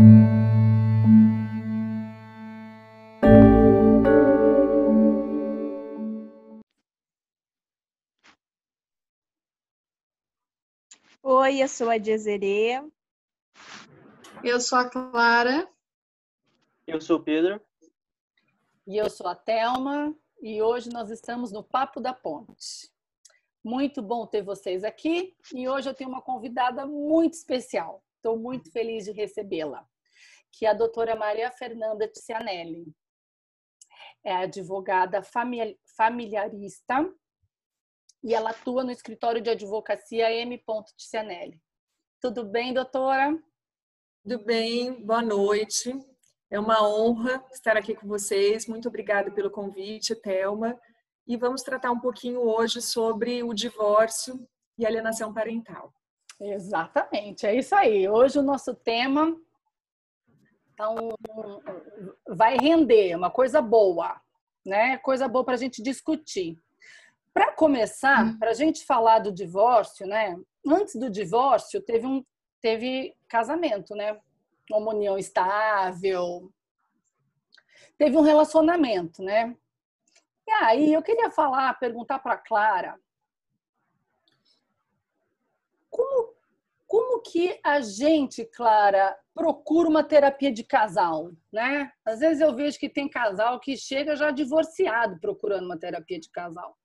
[0.00, 0.04] Oi,
[11.62, 12.80] eu sou a Dezerê.
[14.44, 15.68] Eu sou a Clara.
[16.86, 17.60] Eu sou o Pedro.
[18.86, 20.14] E eu sou a Thelma.
[20.40, 22.88] E hoje nós estamos no Papo da Ponte.
[23.64, 25.36] Muito bom ter vocês aqui.
[25.52, 28.04] E hoje eu tenho uma convidada muito especial.
[28.18, 29.86] Estou muito feliz de recebê-la,
[30.52, 32.92] que é a doutora Maria Fernanda Ticianelli.
[34.24, 35.22] É advogada
[35.96, 37.08] familiarista
[38.24, 40.60] e ela atua no escritório de advocacia M.
[40.96, 41.62] Ticianelli.
[42.20, 43.40] Tudo bem, doutora?
[44.24, 45.96] Tudo bem, boa noite.
[46.50, 48.66] É uma honra estar aqui com vocês.
[48.66, 50.76] Muito obrigada pelo convite, Thelma.
[51.24, 54.44] E vamos tratar um pouquinho hoje sobre o divórcio
[54.76, 55.94] e alienação parental.
[56.40, 58.08] Exatamente, é isso aí.
[58.08, 59.36] Hoje o nosso tema
[60.78, 61.12] então,
[62.28, 64.20] vai render, uma coisa boa,
[64.64, 64.96] né?
[64.98, 66.56] Coisa boa para a gente discutir.
[67.34, 68.38] Para começar, hum.
[68.38, 70.38] para a gente falar do divórcio, né?
[70.64, 72.24] Antes do divórcio, teve um
[72.60, 74.20] teve casamento, né?
[74.70, 76.48] Uma união estável.
[77.96, 79.56] Teve um relacionamento, né?
[80.46, 82.96] E aí eu queria falar, perguntar para Clara,
[85.90, 86.38] como
[86.88, 91.92] como que a gente, Clara, procura uma terapia de casal, né?
[92.02, 96.30] Às vezes eu vejo que tem casal que chega já divorciado procurando uma terapia de
[96.30, 96.78] casal.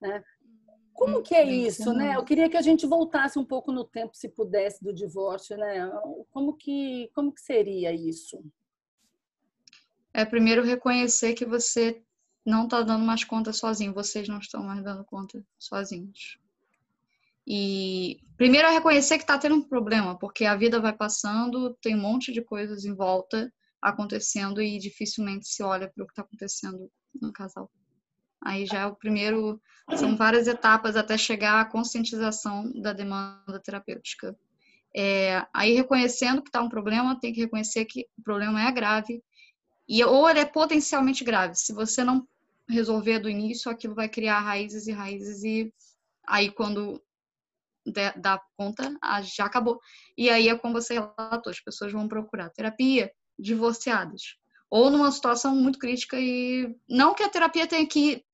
[0.00, 0.24] Né?
[0.94, 2.16] Como que é isso, né?
[2.16, 5.90] Eu queria que a gente voltasse um pouco no tempo, se pudesse, do divórcio, né?
[6.30, 8.42] Como que, como que seria isso?
[10.14, 12.02] É primeiro reconhecer que você
[12.44, 16.41] não está dando mais conta sozinho, vocês não estão mais dando conta sozinhos.
[17.46, 21.96] E primeiro é reconhecer que está tendo um problema, porque a vida vai passando, tem
[21.96, 26.22] um monte de coisas em volta acontecendo e dificilmente se olha para o que está
[26.22, 26.88] acontecendo
[27.20, 27.70] no casal.
[28.44, 29.60] Aí já é o primeiro,
[29.96, 34.36] são várias etapas até chegar à conscientização da demanda terapêutica.
[34.94, 39.22] É, aí reconhecendo que está um problema, tem que reconhecer que o problema é grave
[39.88, 41.54] e ou ele é potencialmente grave.
[41.54, 42.26] Se você não
[42.68, 45.72] resolver do início, aquilo vai criar raízes e raízes e
[46.26, 47.02] aí quando
[48.16, 49.78] dá conta, ah, já acabou.
[50.16, 54.22] E aí é como você relatou, as pessoas vão procurar terapia divorciadas
[54.72, 58.24] ou numa situação muito crítica e não que a terapia tenha que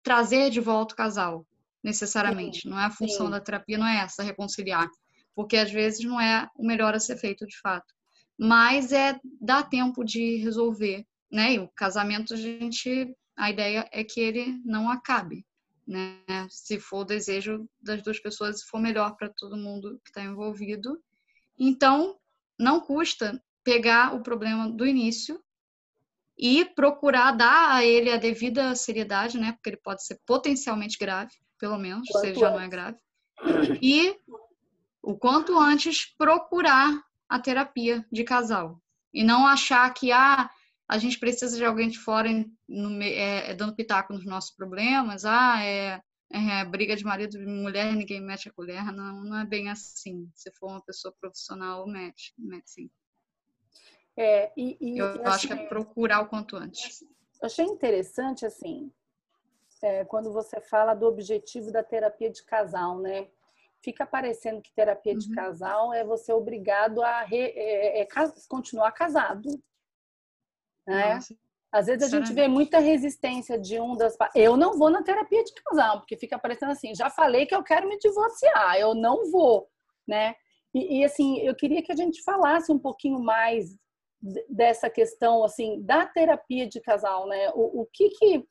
[0.00, 1.44] trazer de volta o casal,
[1.82, 2.60] necessariamente.
[2.60, 3.32] Sim, não é a função sim.
[3.32, 4.88] da terapia, não é essa, reconciliar.
[5.34, 7.92] Porque às vezes não é o melhor a ser feito de fato.
[8.38, 11.54] Mas é dar tempo de resolver, né?
[11.54, 15.44] E o casamento, a gente, a ideia é que ele não acabe,
[15.88, 16.20] né?
[16.50, 20.22] Se for o desejo das duas pessoas, se for melhor para todo mundo que está
[20.22, 21.02] envolvido.
[21.58, 22.18] Então,
[22.58, 25.42] não custa pegar o problema do início
[26.36, 29.52] e procurar dar a ele a devida seriedade, né?
[29.52, 32.98] Porque ele pode ser potencialmente grave, pelo menos, quanto se ele já não é grave.
[33.80, 34.14] E
[35.02, 38.80] o quanto antes procurar a terapia de casal
[39.12, 40.50] e não achar que ah,
[40.88, 42.28] a gente precisa de alguém de fora
[42.66, 46.00] no, é, é, dando pitaco nos nossos problemas, ah, é,
[46.32, 48.84] é, briga de marido e mulher, ninguém mete a colher.
[48.92, 50.30] Não, não é bem assim.
[50.34, 52.90] Se for uma pessoa profissional, mete, mete sim.
[54.16, 57.04] É, e, e, eu, acho que é procurar o quanto antes.
[57.40, 58.90] Achei interessante, assim,
[59.82, 63.28] é, quando você fala do objetivo da terapia de casal, né?
[63.80, 65.18] Fica parecendo que terapia uhum.
[65.20, 68.08] de casal é você obrigado a re, é, é,
[68.48, 69.48] continuar casado,
[70.88, 71.14] né?
[71.14, 71.36] Nossa.
[71.70, 74.16] Às vezes a gente vê muita resistência de um das.
[74.34, 77.62] Eu não vou na terapia de casal, porque fica parecendo assim: já falei que eu
[77.62, 79.68] quero me divorciar, eu não vou,
[80.06, 80.34] né?
[80.74, 83.76] E, e assim, eu queria que a gente falasse um pouquinho mais
[84.48, 87.50] dessa questão assim da terapia de casal, né?
[87.54, 88.44] O, o que que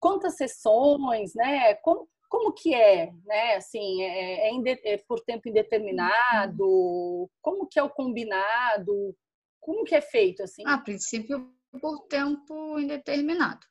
[0.00, 1.74] quantas sessões, né?
[1.76, 3.54] Como, como que é, né?
[3.54, 7.30] Assim, é, é, é, por tempo indeterminado?
[7.40, 9.16] Como que é o combinado?
[9.60, 10.62] Como que é feito assim?
[10.66, 13.66] A princípio por tempo indeterminado,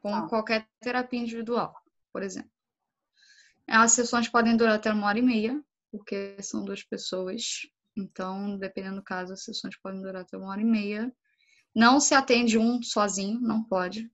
[0.00, 0.28] com ah.
[0.28, 1.74] qualquer terapia individual,
[2.12, 2.50] por exemplo.
[3.66, 7.62] As sessões podem durar até uma hora e meia, porque são duas pessoas
[7.96, 11.12] então, dependendo do caso, as sessões podem durar até uma hora e meia.
[11.74, 14.10] Não se atende um sozinho, não pode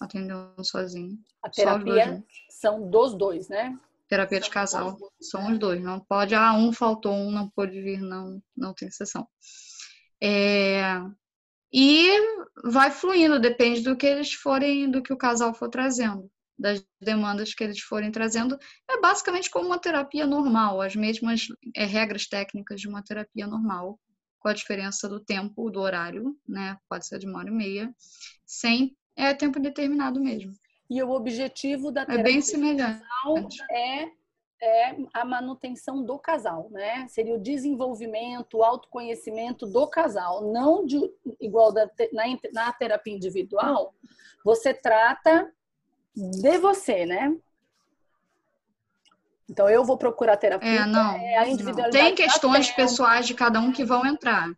[0.00, 1.18] atender um sozinho.
[1.42, 3.78] A terapia são dos dois, né?
[4.08, 5.82] Terapia de casal, são os dois.
[5.82, 9.26] Não pode, ah, um faltou, um não pôde vir, não, não tem sessão.
[10.20, 10.82] É,
[11.72, 12.10] e
[12.64, 17.52] vai fluindo, depende do que eles forem, do que o casal for trazendo das demandas
[17.54, 18.56] que eles forem trazendo,
[18.88, 23.98] é basicamente como uma terapia normal, as mesmas é, regras técnicas de uma terapia normal,
[24.38, 26.76] com a diferença do tempo, do horário, né?
[26.88, 27.94] Pode ser de uma hora e meia,
[28.46, 30.52] sem é tempo determinado mesmo.
[30.88, 33.02] E o objetivo da É bem semelhante.
[33.70, 34.06] é,
[34.62, 37.04] é a manutenção do casal, né?
[37.08, 41.00] Seria o desenvolvimento, o autoconhecimento do casal, não de
[41.40, 43.92] igual da, na, na terapia individual,
[44.44, 45.52] você trata
[46.14, 47.36] de você, né?
[49.50, 50.68] Então eu vou procurar terapia.
[50.68, 51.12] É, não.
[51.16, 54.48] É a individualidade tem questões pessoais de cada um que vão entrar.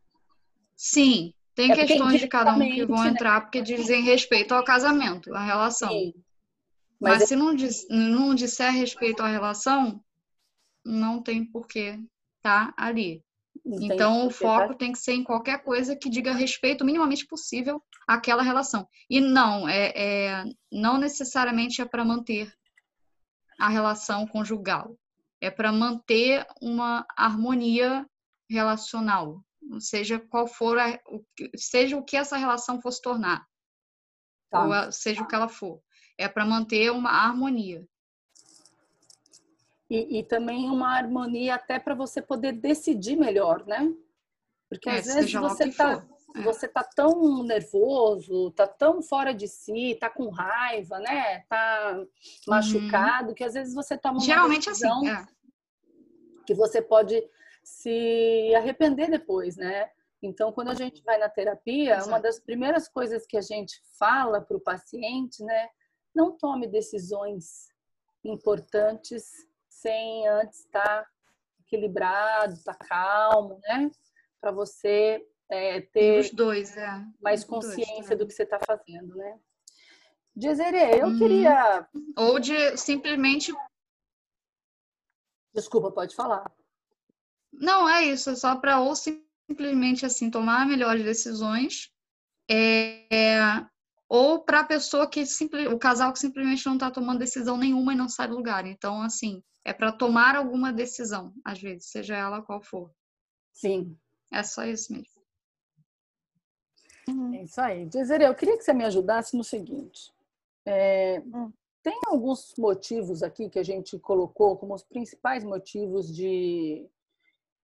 [0.77, 3.11] Sim, tem É questões de cada um que vão né?
[3.11, 5.89] entrar porque dizem respeito ao casamento, à relação.
[5.89, 6.13] Sim.
[7.05, 10.03] Mas, Mas, se não, dis- não disser respeito à relação,
[10.85, 11.99] não tem porquê
[12.43, 13.23] tá ali.
[13.65, 16.85] Entendi, Então, o tá- foco tem que ser em qualquer coisa que diga respeito o
[16.85, 18.89] minimamente possível àquela relação.
[19.09, 22.53] E não, é, é- não necessariamente é para manter
[23.59, 24.99] a relação conjugal.
[25.41, 28.07] É para manter uma harmonia
[28.51, 29.43] relacional,
[29.79, 30.99] seja qual for, a-
[31.57, 33.47] seja o que essa relação fosse tornar,
[34.51, 34.65] Tá.
[34.65, 35.81] ou a- seja o que ela for.
[36.17, 37.87] É para manter uma harmonia.
[39.91, 43.93] E, e também uma harmonia até para você poder decidir melhor, né?
[44.69, 46.15] Porque É, às vezes você tá, for.
[46.37, 46.43] É.
[46.43, 51.41] você tá tão nervoso, tá tão fora de si, tá com raiva, né?
[51.49, 52.05] Tá
[52.47, 54.27] machucado, que às vezes você toma uma Uhum.
[54.27, 55.11] Geralmente é decisão assim.
[55.11, 55.27] É.
[56.47, 57.23] que você pode
[57.63, 59.91] se arrepender depois, né?
[60.23, 62.23] Então, quando a gente vai na terapia, uma Exato.
[62.23, 65.69] das primeiras coisas que a gente fala para o paciente, né?
[66.15, 67.69] Não tome decisões
[68.23, 69.31] importantes
[69.69, 71.07] sem antes estar
[71.61, 73.91] equilibrado, estar calmo, né?
[74.41, 76.87] Para você é, ter Os dois, é.
[77.21, 78.15] mais dois, consciência tá.
[78.17, 79.39] do que você está fazendo, né?
[80.37, 81.19] Dizerê, eu Uhum.
[81.19, 81.89] queria.
[82.17, 83.53] Ou de simplesmente.
[85.55, 86.45] Desculpa, pode falar.
[87.53, 91.93] Não, é isso, é só para ou simplesmente assim tomar melhores decisões,
[92.51, 93.67] é, é,
[94.09, 97.93] ou para a pessoa que simple, o casal que simplesmente não está tomando decisão nenhuma
[97.93, 98.67] e não sai do lugar.
[98.67, 102.91] Então, assim, é para tomar alguma decisão, às vezes, seja ela qual for.
[103.53, 103.97] Sim,
[104.33, 105.15] É só isso mesmo.
[107.09, 107.35] Uhum.
[107.35, 107.87] É isso aí.
[107.87, 110.13] Dizerê, eu queria que você me ajudasse no seguinte.
[110.67, 111.53] É, Hum.
[111.85, 116.89] Tem alguns motivos aqui que a gente colocou como os principais motivos de,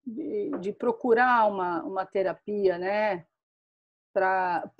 [0.05, 3.25] de, de procurar uma, uma terapia, né?
[4.13, 4.71] Para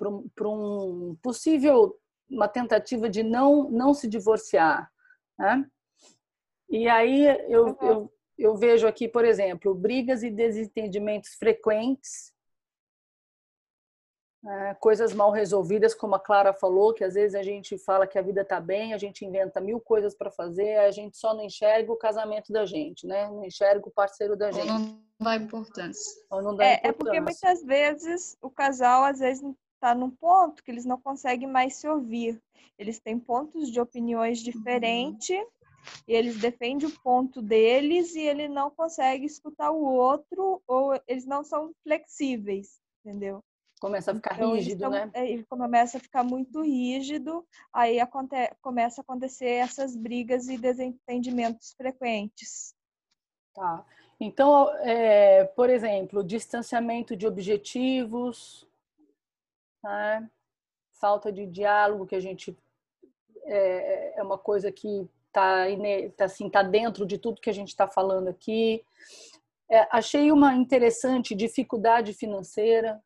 [0.44, 1.98] um possível,
[2.30, 4.92] uma tentativa de não, não se divorciar,
[5.38, 5.66] né?
[6.70, 12.34] E aí eu, eu, eu vejo aqui, por exemplo, brigas e desentendimentos frequentes,
[14.46, 18.18] é, coisas mal resolvidas, como a Clara falou, que às vezes a gente fala que
[18.18, 21.44] a vida tá bem, a gente inventa mil coisas para fazer, a gente só não
[21.44, 23.28] enxerga o casamento da gente, né?
[23.28, 24.68] Não enxerga o parceiro da Ou gente.
[24.68, 26.22] não dá importância.
[26.32, 27.22] Ou não dá É, é porque importância.
[27.50, 29.44] muitas vezes o casal às vezes
[29.76, 32.42] está num ponto que eles não conseguem mais se ouvir.
[32.80, 35.30] Eles têm pontos de opiniões diferentes
[36.08, 41.26] e eles defendem o ponto deles e ele não consegue escutar o outro ou eles
[41.26, 43.44] não são flexíveis, entendeu?
[43.82, 45.10] Começa a ficar Então, rígido, tão- né?
[45.12, 47.44] é, Ele começa a ficar muito rígido,
[47.74, 52.76] aí aconte, começa a acontecer essas brigas e desentendimentos frequentes.
[53.56, 53.84] Tá.
[54.20, 58.68] Então, é, por exemplo, distanciamento de objetivos,
[59.84, 60.30] né?
[61.00, 62.56] falta de diálogo, que a gente
[63.46, 65.66] é, é uma coisa que está
[66.16, 68.86] tá, assim, tá dentro de tudo que a gente está falando aqui.
[69.68, 73.02] É, achei uma interessante dificuldade financeira.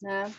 [0.00, 0.32] Né?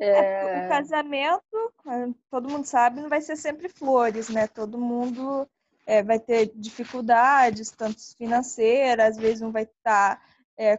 [0.00, 4.46] É, o casamento, eh, todo mundo sabe, não vai ser sempre flores, né?
[4.46, 5.48] Todo mundo
[5.84, 10.22] eh, vai ter dificuldades, tanto financeiras, às vezes um vai estar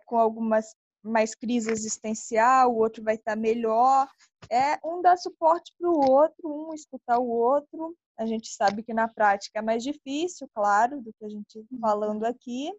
[0.06, 4.08] com algumas mais crise existencial, o outro vai estar melhor.
[4.50, 7.96] É um dar suporte para o outro, um escutar o outro.
[8.18, 12.26] A gente sabe que na prática é mais difícil, claro, do que a gente falando
[12.26, 12.72] aqui,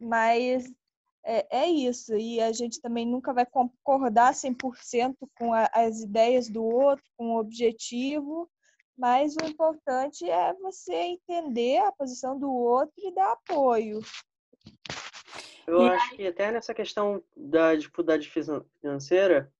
[0.00, 0.72] mas
[1.24, 2.14] é, é isso.
[2.16, 7.34] E a gente também nunca vai concordar 100% com a, as ideias do outro, com
[7.34, 8.48] o objetivo,
[8.96, 14.00] mas o importante é você entender a posição do outro e dar apoio.
[15.66, 19.52] Eu E acho que até nessa questão da dificuldade finan- financeira,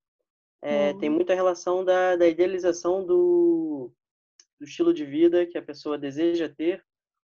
[0.60, 0.98] é, Hum.
[0.98, 3.90] tem muita relação da, da idealização do,
[4.58, 6.84] do estilo de vida que a pessoa deseja ter,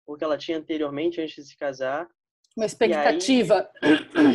[0.06, 2.08] ou que ela tinha anteriormente antes de se casar.
[2.56, 3.70] Uma expectativa.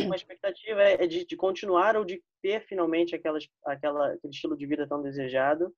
[0.04, 4.56] Uma expectativa é é de, de continuar ou de ter finalmente aquelas, aquela, aquele estilo
[4.56, 5.74] de vida tão desejado.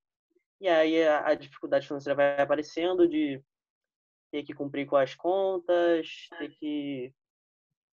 [0.60, 3.42] E aí a, a dificuldade financeira vai aparecendo de
[4.32, 6.08] ter que cumprir com as contas,
[6.38, 7.12] ter que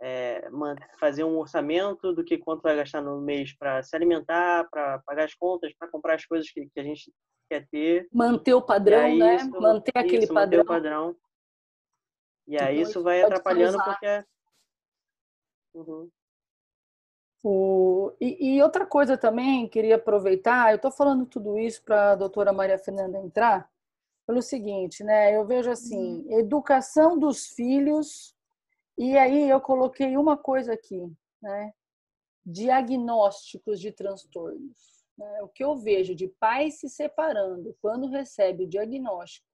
[0.02, 4.68] é, é, fazer um orçamento do que quanto vai gastar no mês para se alimentar,
[4.70, 7.12] para pagar as contas, para comprar as coisas que, que, a gente
[7.50, 8.08] quer ter.
[8.14, 9.36] Manter o padrão, aí, né?
[9.36, 10.60] Isso, manter aquele isso, padrão.
[10.60, 11.16] Manter o padrão.
[12.48, 14.24] E aí isso vai atrapalhando porque.
[15.74, 16.10] Uhum.
[17.44, 22.16] O, e, e, outra coisa também, queria aproveitar, eu estou falando tudo isso para a
[22.16, 23.70] doutora Maria Fernanda entrar,
[24.28, 25.36] pelo seguinte, né?
[25.36, 26.40] Eu vejo assim, uhum.
[26.40, 28.36] educação dos filhos,
[28.98, 31.02] e aí eu coloquei uma coisa aqui,
[31.42, 31.74] né?
[32.46, 35.00] Diagnósticos de transtornos.
[35.18, 35.42] Né?
[35.42, 39.48] O que eu vejo de pais se separando quando recebe o diagnóstico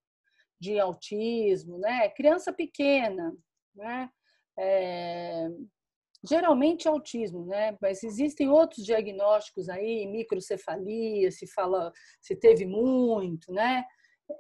[0.59, 2.09] de autismo, né?
[2.09, 3.35] Criança pequena,
[3.75, 4.09] né?
[4.57, 5.49] É,
[6.27, 7.77] geralmente autismo, né?
[7.81, 11.91] Mas existem outros diagnósticos aí, microcefalia, se fala,
[12.21, 13.85] se teve muito, né?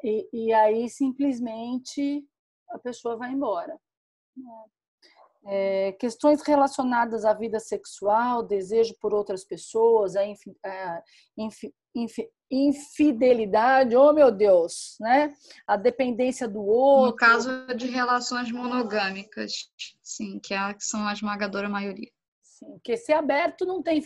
[0.03, 2.25] E, e aí simplesmente
[2.69, 3.77] a pessoa vai embora.
[5.47, 11.03] É, questões relacionadas à vida sexual, desejo por outras pessoas, a, inf, a
[11.37, 12.17] inf,
[12.55, 15.33] infidelidade, oh meu Deus, né?
[15.67, 17.11] A dependência do outro.
[17.11, 19.69] No caso de relações monogâmicas,
[20.01, 22.09] sim, que, é, que são a esmagadora maioria.
[22.41, 23.97] Sim, porque se é aberto não tem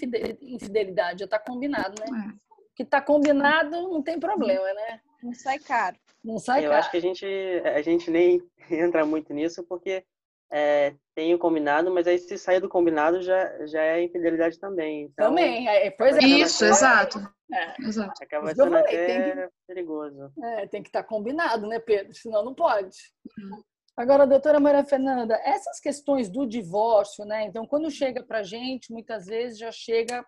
[0.41, 2.33] infidelidade, já está combinado, né?
[2.35, 2.49] É.
[2.75, 5.01] Que está combinado não tem problema, né?
[5.21, 5.97] Não sai caro.
[6.23, 6.79] Não sai Eu caro.
[6.79, 7.25] acho que a gente,
[7.63, 8.41] a gente nem
[8.71, 10.03] entra muito nisso, porque
[10.51, 15.03] é, tem o combinado, mas aí se sair do combinado já, já é infidelidade também.
[15.03, 16.21] Então, também, é, pois é.
[16.21, 17.19] Isso, exato.
[17.51, 17.81] É.
[17.81, 18.23] exato.
[18.23, 20.31] Acaba sendo falei, até que, perigoso.
[20.43, 22.13] É, tem que estar tá combinado, né, Pedro?
[22.13, 22.97] Senão não pode.
[23.37, 23.63] Uhum.
[23.97, 27.43] Agora, doutora Maria Fernanda, essas questões do divórcio, né?
[27.45, 30.25] Então, quando chega para gente, muitas vezes já chega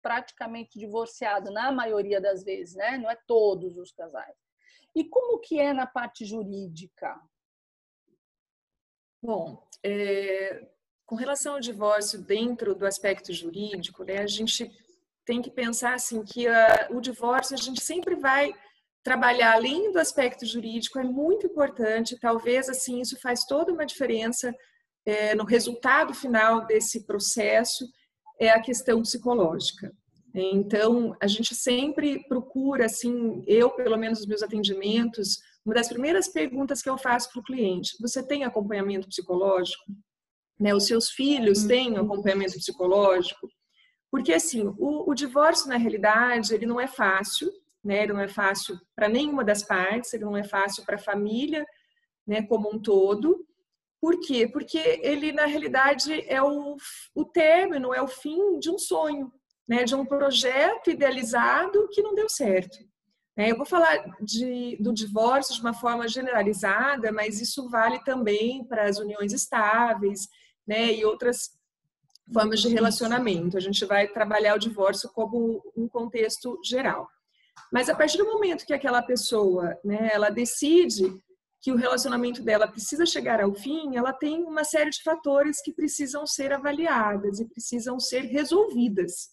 [0.00, 2.96] praticamente divorciado, na maioria das vezes, né?
[2.96, 4.36] Não é todos os casais.
[4.94, 7.20] E como que é na parte jurídica?
[9.22, 10.66] Bom, é,
[11.04, 14.70] com relação ao divórcio dentro do aspecto jurídico, né, a gente
[15.26, 18.54] tem que pensar assim que a, o divórcio a gente sempre vai
[19.02, 22.18] trabalhar além do aspecto jurídico é muito importante.
[22.18, 24.54] Talvez assim isso faz toda uma diferença
[25.04, 27.86] é, no resultado final desse processo
[28.40, 29.92] é a questão psicológica.
[30.34, 36.28] Então a gente sempre procura assim, eu pelo menos nos meus atendimentos uma das primeiras
[36.28, 39.84] perguntas que eu faço para o cliente: você tem acompanhamento psicológico?
[40.58, 41.68] Né, os seus filhos uhum.
[41.68, 43.48] têm acompanhamento psicológico?
[44.10, 47.50] Porque assim, o, o divórcio na realidade ele não é fácil,
[47.84, 48.02] né?
[48.02, 51.64] Ele não é fácil para nenhuma das partes, ele não é fácil para a família,
[52.26, 52.42] né?
[52.42, 53.46] Como um todo.
[54.00, 54.46] Por quê?
[54.46, 56.76] Porque ele na realidade é o,
[57.14, 59.32] o término, é o fim de um sonho,
[59.68, 59.84] né?
[59.84, 62.78] De um projeto idealizado que não deu certo.
[63.38, 68.64] É, eu vou falar de, do divórcio de uma forma generalizada, mas isso vale também
[68.64, 70.26] para as uniões estáveis
[70.66, 71.50] né, e outras
[72.32, 73.56] formas de relacionamento.
[73.56, 77.08] A gente vai trabalhar o divórcio como um contexto geral.
[77.72, 81.04] Mas a partir do momento que aquela pessoa, né, ela decide
[81.60, 85.72] que o relacionamento dela precisa chegar ao fim, ela tem uma série de fatores que
[85.72, 89.30] precisam ser avaliadas e precisam ser resolvidas.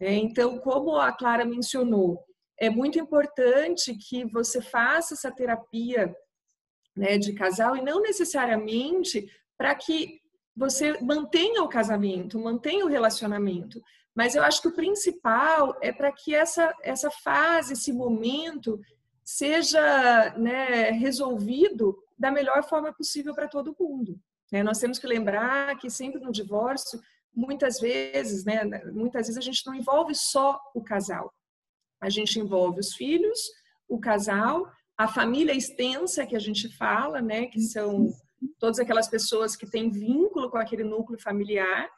[0.00, 2.22] É, então, como a Clara mencionou,
[2.58, 6.14] é muito importante que você faça essa terapia
[6.96, 9.26] né, de casal e não necessariamente
[9.58, 10.20] para que
[10.56, 13.82] você mantenha o casamento, mantenha o relacionamento.
[14.14, 18.80] Mas eu acho que o principal é para que essa, essa fase, esse momento,
[19.22, 24.18] seja né, resolvido da melhor forma possível para todo mundo.
[24.50, 24.62] Né?
[24.62, 26.98] Nós temos que lembrar que sempre no divórcio,
[27.34, 31.34] muitas vezes, né, muitas vezes a gente não envolve só o casal.
[32.00, 33.38] A gente envolve os filhos,
[33.86, 38.10] o casal, a família extensa que a gente fala, né, que são
[38.58, 41.90] todas aquelas pessoas que têm vínculo com aquele núcleo familiar.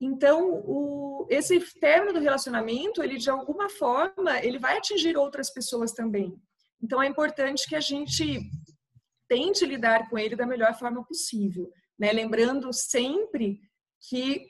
[0.00, 5.92] Então, o, esse término do relacionamento, ele de alguma forma, ele vai atingir outras pessoas
[5.92, 6.34] também.
[6.82, 8.40] Então, é importante que a gente
[9.28, 12.12] tente lidar com ele da melhor forma possível, né?
[12.12, 13.60] Lembrando sempre
[14.08, 14.46] que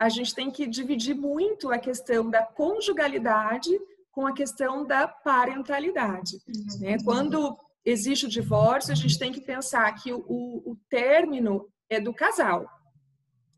[0.00, 3.70] a gente tem que dividir muito a questão da conjugalidade
[4.10, 6.38] com a questão da parentalidade.
[6.80, 6.96] Né?
[7.04, 12.14] Quando existe o divórcio, a gente tem que pensar que o, o término é do
[12.14, 12.68] casal.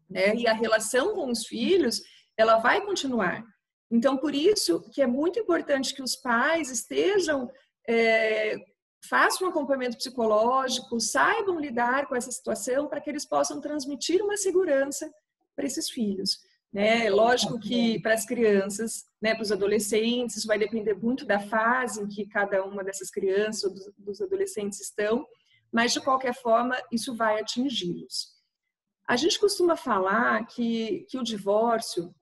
[0.08, 0.34] Né?
[0.36, 2.00] E a relação com os filhos,
[2.36, 3.44] ela vai continuar.
[3.90, 7.50] Então, por isso que é muito importante que os pais estejam,
[7.88, 8.56] é,
[9.08, 14.36] façam um acompanhamento psicológico, saibam lidar com essa situação para que eles possam transmitir uma
[14.36, 15.12] segurança
[15.54, 16.38] para esses filhos.
[16.72, 17.10] Né?
[17.10, 22.00] Lógico que para as crianças, né, para os adolescentes, isso vai depender muito da fase
[22.00, 25.26] em que cada uma dessas crianças ou dos, adolescentes estão,
[25.70, 28.32] mas de qualquer forma isso vai atingi-los.
[29.06, 32.14] A gente costuma falar que, que o divórcio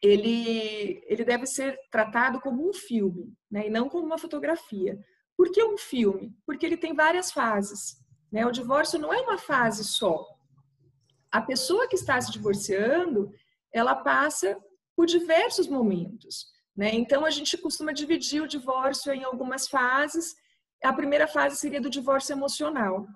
[0.00, 4.98] ele, ele deve ser tratado como um filme, né, e não como uma fotografia.
[5.36, 6.34] Por que um filme?
[6.46, 7.98] Porque ele tem várias fases.
[8.30, 8.46] Né?
[8.46, 10.26] O divórcio não é uma fase só.
[11.30, 13.32] A pessoa que está se divorciando,
[13.74, 14.56] ela passa
[14.96, 16.46] por diversos momentos.
[16.76, 16.90] Né?
[16.94, 20.34] Então, a gente costuma dividir o divórcio em algumas fases.
[20.82, 23.06] A primeira fase seria do divórcio emocional.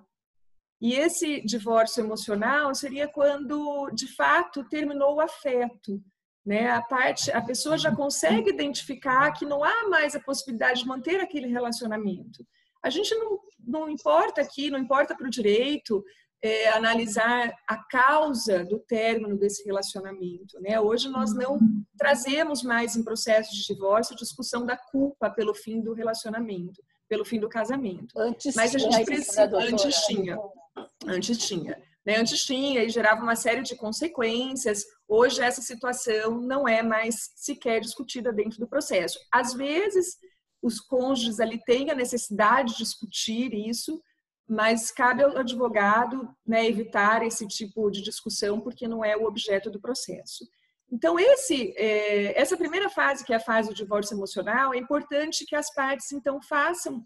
[0.81, 6.01] E esse divórcio emocional seria quando, de fato, terminou o afeto.
[6.45, 6.69] Né?
[6.69, 11.19] A, parte, a pessoa já consegue identificar que não há mais a possibilidade de manter
[11.19, 12.45] aquele relacionamento.
[12.83, 16.03] A gente não, não importa aqui, não importa para o direito,
[16.41, 20.59] é, analisar a causa do término desse relacionamento.
[20.61, 20.79] Né?
[20.79, 21.59] Hoje nós não
[21.97, 27.39] trazemos mais em processo de divórcio discussão da culpa pelo fim do relacionamento, pelo fim
[27.39, 28.17] do casamento.
[28.17, 30.37] Antes Mas a gente precisa, antes tinha,
[31.05, 31.77] antes tinha.
[32.05, 32.17] Né?
[32.17, 34.85] Antes tinha e gerava uma série de consequências.
[35.07, 39.19] Hoje essa situação não é mais sequer discutida dentro do processo.
[39.31, 40.17] Às vezes
[40.61, 44.01] os cônjuges ali têm a necessidade de discutir isso,
[44.49, 49.69] mas cabe ao advogado né, evitar esse tipo de discussão porque não é o objeto
[49.69, 50.43] do processo.
[50.91, 55.45] Então, esse, é, essa primeira fase, que é a fase do divórcio emocional, é importante
[55.45, 57.05] que as partes, então, façam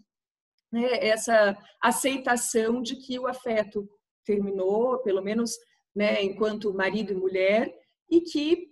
[0.72, 3.86] né, essa aceitação de que o afeto
[4.24, 5.52] terminou, pelo menos
[5.94, 7.74] né, enquanto marido e mulher,
[8.10, 8.68] e que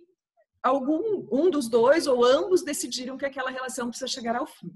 [0.63, 4.73] algum um dos dois ou ambos decidiram que aquela relação precisa chegar ao fim.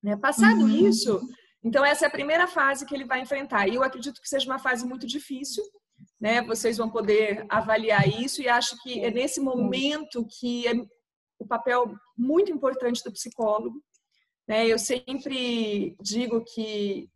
[0.00, 0.16] Né?
[0.16, 0.88] Passado uhum.
[0.88, 1.20] isso,
[1.62, 3.68] então, essa é a primeira fase que ele vai enfrentar.
[3.68, 5.62] E eu acredito que seja uma fase muito difícil,
[6.18, 6.40] né?
[6.42, 10.72] Vocês vão poder avaliar isso e acho que é nesse momento que é
[11.38, 13.82] o papel muito importante do psicólogo.
[14.48, 14.66] Né?
[14.66, 17.08] Eu sempre digo que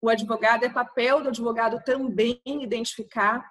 [0.00, 3.44] o advogado é papel do advogado também identificar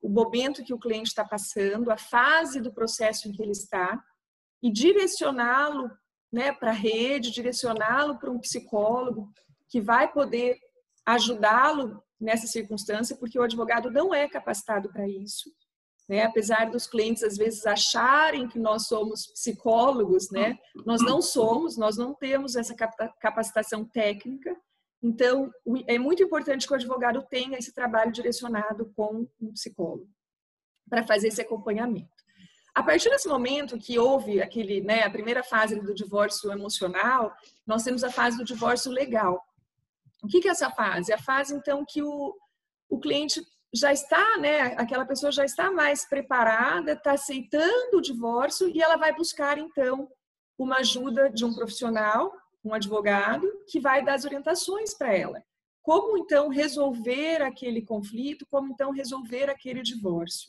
[0.00, 4.02] o momento que o cliente está passando, a fase do processo em que ele está
[4.60, 5.90] e direcioná-lo
[6.32, 9.30] né, para a rede, direcioná-lo para um psicólogo,
[9.72, 10.58] que vai poder
[11.06, 15.50] ajudá-lo nessa circunstância, porque o advogado não é capacitado para isso.
[16.06, 16.24] Né?
[16.24, 20.58] Apesar dos clientes às vezes acharem que nós somos psicólogos, né?
[20.84, 22.74] Nós não somos, nós não temos essa
[23.18, 24.54] capacitação técnica.
[25.02, 25.50] Então,
[25.86, 30.06] é muito importante que o advogado tenha esse trabalho direcionado com um psicólogo
[30.88, 32.10] para fazer esse acompanhamento.
[32.74, 37.34] A partir desse momento que houve aquele, né, a primeira fase do divórcio emocional,
[37.66, 39.42] nós temos a fase do divórcio legal.
[40.22, 41.12] O que, é essa fase?
[41.12, 42.34] A fase, então, que o,
[42.88, 43.42] o cliente
[43.74, 48.96] já está, né, aquela pessoa já está mais preparada, está aceitando o divórcio e ela
[48.96, 50.08] vai buscar, então,
[50.58, 52.32] uma ajuda de um profissional,
[52.64, 55.42] um advogado, que vai dar as orientações para ela.
[55.82, 60.48] Como, então, resolver aquele conflito, como, então, resolver aquele divórcio.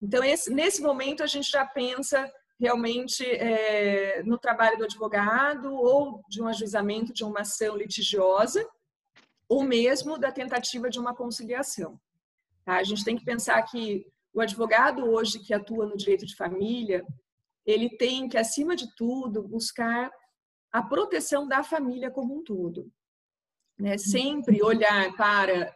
[0.00, 6.22] Então, esse, nesse momento, a gente já pensa realmente é, no trabalho do advogado ou
[6.28, 8.66] de um ajuizamento de uma ação litigiosa,
[9.48, 11.98] ou mesmo da tentativa de uma conciliação.
[12.64, 12.76] Tá?
[12.76, 17.04] A gente tem que pensar que o advogado hoje que atua no direito de família,
[17.64, 20.10] ele tem que, acima de tudo, buscar
[20.70, 22.92] a proteção da família como um todo.
[23.78, 23.96] Né?
[23.96, 25.74] Sempre olhar para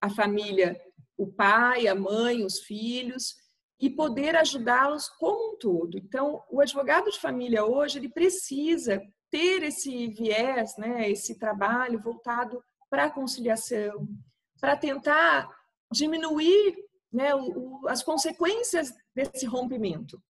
[0.00, 0.80] a família,
[1.16, 3.34] o pai, a mãe, os filhos,
[3.80, 5.98] e poder ajudá-los como um todo.
[5.98, 12.62] Então, o advogado de família hoje, ele precisa ter esse viés, né, esse trabalho voltado
[12.90, 14.08] para a conciliação,
[14.60, 15.48] para tentar
[15.92, 16.76] diminuir
[17.12, 20.20] né, o, o, as consequências desse rompimento.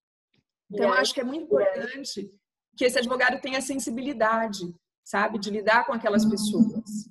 [0.71, 2.31] Então, acho que é muito importante
[2.77, 6.31] que esse advogado tenha sensibilidade, sabe, de lidar com aquelas uhum.
[6.31, 7.09] pessoas.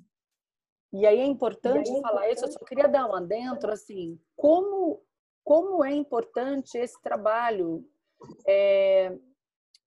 [0.92, 4.18] E aí é importante aí é falar isso, eu só queria dar uma dentro, assim,
[4.36, 5.02] como,
[5.44, 7.84] como é importante esse trabalho
[8.46, 9.16] é,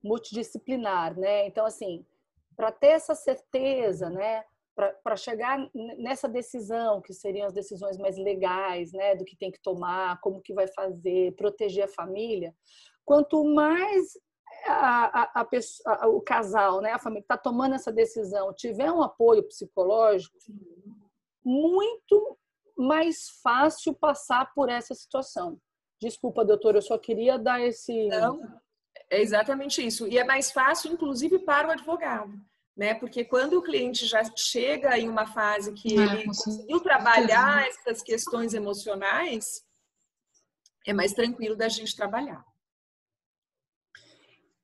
[0.03, 1.47] multidisciplinar, né?
[1.47, 2.05] Então, assim,
[2.55, 4.43] para ter essa certeza, né?
[5.03, 9.61] Para chegar nessa decisão, que seriam as decisões mais legais, né, do que tem que
[9.61, 12.55] tomar, como que vai fazer, proteger a família,
[13.05, 14.17] quanto mais
[14.65, 19.01] a, a, a pessoa, o casal, né, a família está tomando essa decisão, tiver um
[19.01, 20.37] apoio psicológico,
[21.43, 22.37] muito
[22.77, 25.59] mais fácil passar por essa situação.
[26.01, 28.07] Desculpa, doutora, eu só queria dar esse.
[28.07, 28.41] Não,
[29.09, 30.07] é exatamente isso.
[30.07, 32.31] E é mais fácil, inclusive, para o advogado
[32.79, 32.93] né?
[32.93, 38.01] Porque quando o cliente já chega em uma fase que ah, ele conseguiu trabalhar essas
[38.01, 39.65] questões emocionais,
[40.87, 42.41] é mais tranquilo da gente trabalhar.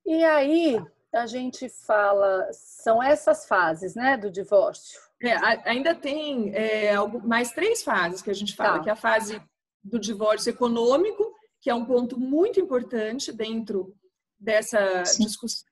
[0.06, 4.98] E aí a gente fala, são essas fases, né, do divórcio?
[5.22, 5.36] É,
[5.68, 8.84] ainda tem é, mais três fases que a gente fala, tá.
[8.84, 9.42] que é a fase
[9.84, 13.94] do divórcio econômico, que é um ponto muito importante dentro
[14.38, 15.24] dessa Sim.
[15.24, 15.66] discussão,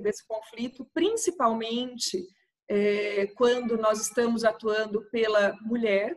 [0.00, 2.26] desse conflito, principalmente
[2.68, 6.16] é, quando nós estamos atuando pela mulher,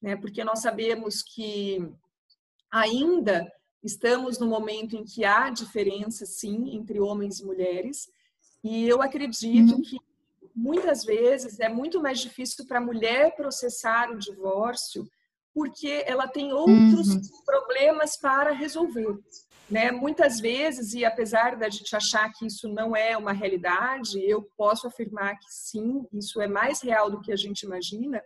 [0.00, 1.78] né, porque nós sabemos que
[2.70, 3.50] ainda
[3.82, 8.08] estamos no momento em que há diferença, sim, entre homens e mulheres,
[8.62, 9.82] e eu acredito uhum.
[9.82, 9.98] que
[10.54, 15.08] muitas vezes é muito mais difícil para a mulher processar o divórcio
[15.54, 17.20] porque ela tem outros uhum.
[17.44, 19.18] problemas para resolver.
[19.70, 19.92] Né?
[19.92, 24.88] Muitas vezes, e apesar da gente achar que isso não é uma realidade, eu posso
[24.88, 28.20] afirmar que sim, isso é mais real do que a gente imagina,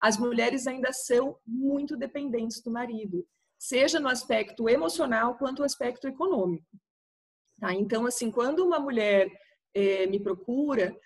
[0.00, 3.24] as mulheres ainda são muito dependentes do marido,
[3.56, 6.66] seja no aspecto emocional quanto no aspecto econômico.
[7.60, 7.72] Tá?
[7.72, 9.30] Então, assim, quando uma mulher
[9.74, 10.96] é, me procura,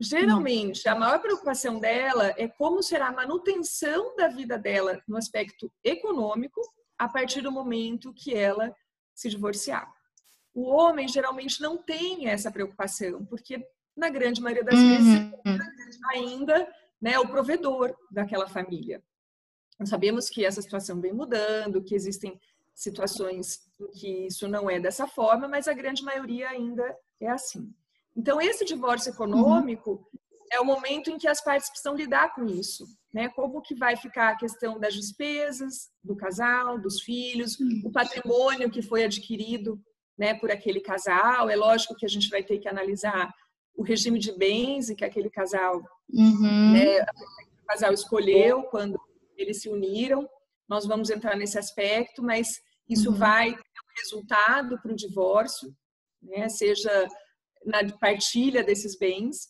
[0.00, 5.72] geralmente a maior preocupação dela é como será a manutenção da vida dela no aspecto
[5.82, 6.60] econômico
[6.96, 8.74] a partir do momento que ela
[9.18, 9.92] se divorciar.
[10.54, 14.88] O homem geralmente não tem essa preocupação, porque na grande maioria das uhum.
[14.88, 19.02] vezes ainda né, o provedor daquela família.
[19.76, 22.40] Nós sabemos que essa situação vem mudando, que existem
[22.72, 27.74] situações em que isso não é dessa forma, mas a grande maioria ainda é assim.
[28.16, 30.20] Então, esse divórcio econômico uhum.
[30.52, 33.28] é o momento em que as partes precisam lidar com isso, né?
[33.30, 37.82] Como que vai ficar a questão das despesas do casal, dos filhos, uhum.
[37.84, 39.80] o patrimônio que foi adquirido,
[40.18, 41.48] né, por aquele casal.
[41.48, 43.32] É lógico que a gente vai ter que analisar
[43.74, 45.80] o regime de bens e que aquele casal,
[46.12, 46.72] uhum.
[46.72, 49.00] né, o casal escolheu quando
[49.36, 50.28] eles se uniram.
[50.68, 53.16] Nós vamos entrar nesse aspecto, mas isso uhum.
[53.16, 55.72] vai ter um resultado para o divórcio,
[56.20, 57.08] né, seja
[57.64, 59.48] na partilha desses bens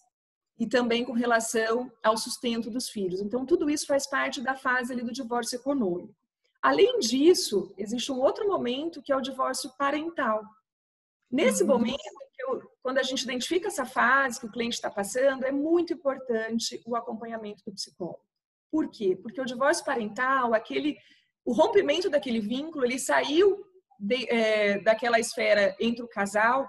[0.59, 3.21] e também com relação ao sustento dos filhos.
[3.21, 6.14] Então, tudo isso faz parte da fase ali do divórcio econômico.
[6.61, 10.42] Além disso, existe um outro momento que é o divórcio parental.
[11.31, 11.68] Nesse uhum.
[11.68, 12.03] momento,
[12.83, 16.97] quando a gente identifica essa fase que o cliente está passando, é muito importante o
[16.97, 18.27] acompanhamento do psicólogo.
[18.71, 19.16] Por quê?
[19.16, 20.97] Porque o divórcio parental, aquele,
[21.44, 23.64] o rompimento daquele vínculo, ele saiu
[23.99, 26.68] de, é, daquela esfera entre o casal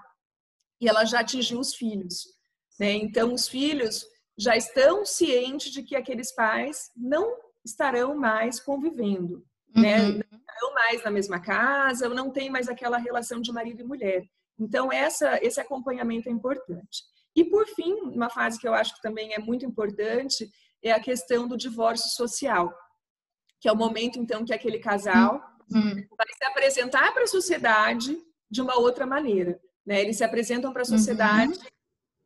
[0.80, 2.39] e ela já atingiu os filhos.
[2.80, 2.92] Né?
[2.94, 4.06] Então, os filhos
[4.38, 9.44] já estão cientes de que aqueles pais não estarão mais convivendo,
[9.76, 10.00] né?
[10.00, 10.12] uhum.
[10.16, 10.24] né?
[10.32, 14.24] não estarão mais na mesma casa, não tem mais aquela relação de marido e mulher.
[14.58, 17.04] Então, essa, esse acompanhamento é importante.
[17.36, 20.50] E, por fim, uma fase que eu acho que também é muito importante
[20.82, 22.74] é a questão do divórcio social,
[23.60, 25.34] que é o momento, então, que aquele casal
[25.70, 26.06] uhum.
[26.16, 28.16] vai se apresentar para a sociedade
[28.50, 29.60] de uma outra maneira.
[29.84, 30.00] Né?
[30.00, 31.64] Eles se apresentam para a sociedade uhum.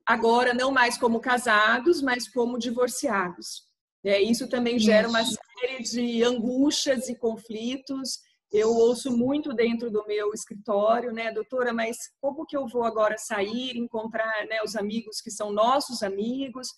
[0.07, 3.65] Agora não mais como casados, mas como divorciados.
[4.05, 8.19] É, isso também gera uma série de angústias e conflitos.
[8.53, 13.17] Eu ouço muito dentro do meu escritório, né, doutora, mas como que eu vou agora
[13.17, 16.69] sair, encontrar né, os amigos que são nossos amigos?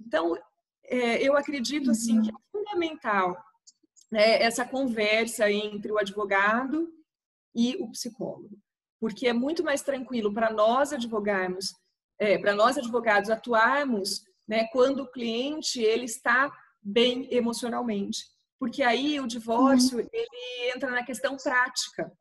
[0.00, 0.34] Então,
[0.84, 3.36] é, eu acredito assim que é fundamental
[4.10, 6.88] né, essa conversa entre o advogado
[7.54, 8.58] e o psicólogo
[9.00, 11.74] porque é muito mais tranquilo para nós advogarmos,
[12.20, 16.52] é, para nós advogados atuarmos, né, quando o cliente ele está
[16.82, 18.24] bem emocionalmente,
[18.58, 20.08] porque aí o divórcio uhum.
[20.12, 22.12] ele entra na questão prática,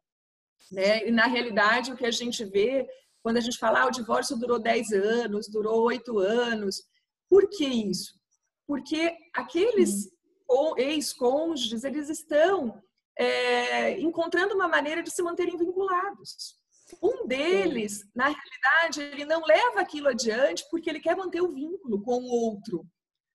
[0.72, 1.08] né?
[1.08, 2.88] E na realidade o que a gente vê
[3.22, 6.82] quando a gente fala ah, o divórcio durou 10 anos, durou 8 anos,
[7.30, 8.18] por que isso?
[8.66, 10.10] Porque aqueles
[10.50, 10.78] uhum.
[10.78, 12.82] ex-cônjuges eles estão
[13.18, 16.56] é, encontrando uma maneira de se manterem vinculados.
[17.02, 22.02] Um deles, na realidade, ele não leva aquilo adiante porque ele quer manter o vínculo
[22.02, 22.86] com o outro.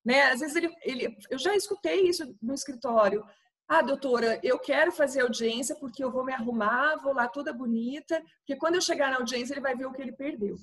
[0.05, 0.23] Né?
[0.25, 3.25] Às vezes ele, ele, eu já escutei isso no escritório.
[3.67, 8.23] Ah, doutora, eu quero fazer audiência porque eu vou me arrumar, vou lá toda bonita,
[8.38, 10.57] porque quando eu chegar na audiência ele vai ver o que ele perdeu.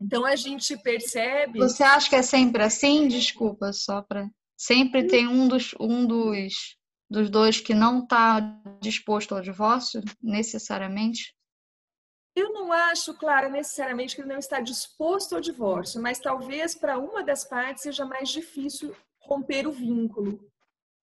[0.00, 1.58] Então a gente percebe.
[1.58, 3.08] Você acha que é sempre assim?
[3.08, 4.28] Desculpa, só para.
[4.56, 6.76] Sempre tem um dos, um dos,
[7.08, 8.40] dos dois que não está
[8.80, 11.32] disposto ao divórcio, necessariamente?
[12.38, 16.96] Eu não acho, Clara, necessariamente que ele não está disposto ao divórcio, mas talvez para
[16.96, 20.40] uma das partes seja mais difícil romper o vínculo.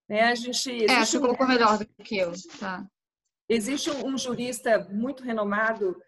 [0.08, 0.22] Né?
[0.22, 0.86] A gente.
[0.86, 2.32] É, acho que colocou melhor do que eu.
[2.58, 2.86] Tá.
[3.50, 6.02] Existe um, um jurista muito renomado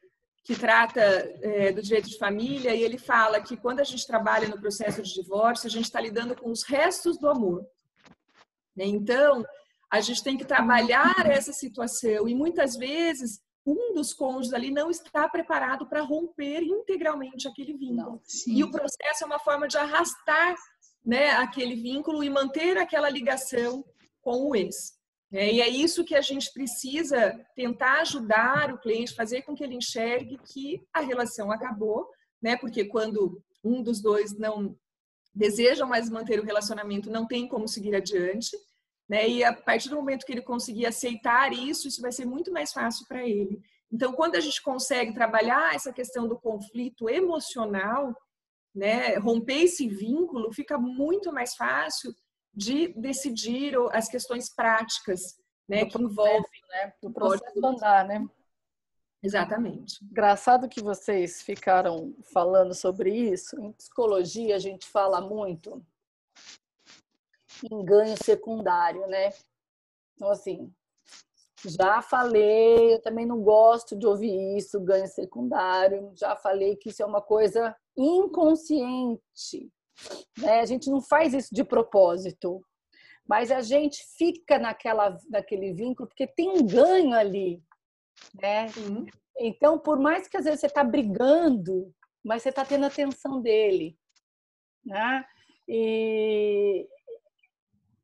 [0.45, 4.47] que trata é, do direito de família e ele fala que quando a gente trabalha
[4.47, 7.67] no processo de divórcio, a gente está lidando com os restos do amor.
[8.73, 8.85] Né?
[8.85, 9.45] Então,
[9.91, 14.89] a gente tem que trabalhar essa situação e muitas vezes um dos cônjuges ali não
[14.89, 17.95] está preparado para romper integralmente aquele vínculo.
[17.95, 20.55] Não, e o processo é uma forma de arrastar
[21.05, 23.83] né, aquele vínculo e manter aquela ligação
[24.21, 24.97] com o ex.
[25.31, 29.63] É, e é isso que a gente precisa tentar ajudar o cliente, fazer com que
[29.63, 32.09] ele enxergue que a relação acabou,
[32.41, 32.55] né?
[32.55, 34.77] Porque quando um dos dois não
[35.35, 38.57] deseja mais manter o relacionamento, não tem como seguir adiante,
[39.07, 39.27] né?
[39.27, 42.71] E a partir do momento que ele conseguir aceitar isso, isso vai ser muito mais
[42.71, 43.61] fácil para ele.
[43.91, 48.13] Então, quando a gente consegue trabalhar essa questão do conflito emocional,
[48.75, 52.13] né, romper esse vínculo, fica muito mais fácil
[52.53, 55.35] de decidir as questões práticas,
[55.67, 58.27] né, que envolvem né, o processo andar, né?
[59.23, 60.03] Exatamente.
[60.03, 63.59] Engraçado que vocês ficaram falando sobre isso.
[63.59, 65.83] Em psicologia a gente fala muito
[67.71, 69.31] em ganho secundário, né?
[70.15, 70.73] Então assim,
[71.65, 76.11] já falei, eu também não gosto de ouvir isso, ganho secundário.
[76.15, 79.71] Já falei que isso é uma coisa inconsciente.
[80.37, 80.59] Né?
[80.59, 82.61] A gente não faz isso de propósito,
[83.27, 87.61] mas a gente fica naquela, naquele vínculo porque tem um ganho ali.
[88.39, 88.67] Né?
[89.39, 91.91] Então, por mais que às vezes você está brigando,
[92.23, 93.97] mas você está tendo atenção dele.
[94.85, 95.25] Né?
[95.67, 96.87] E,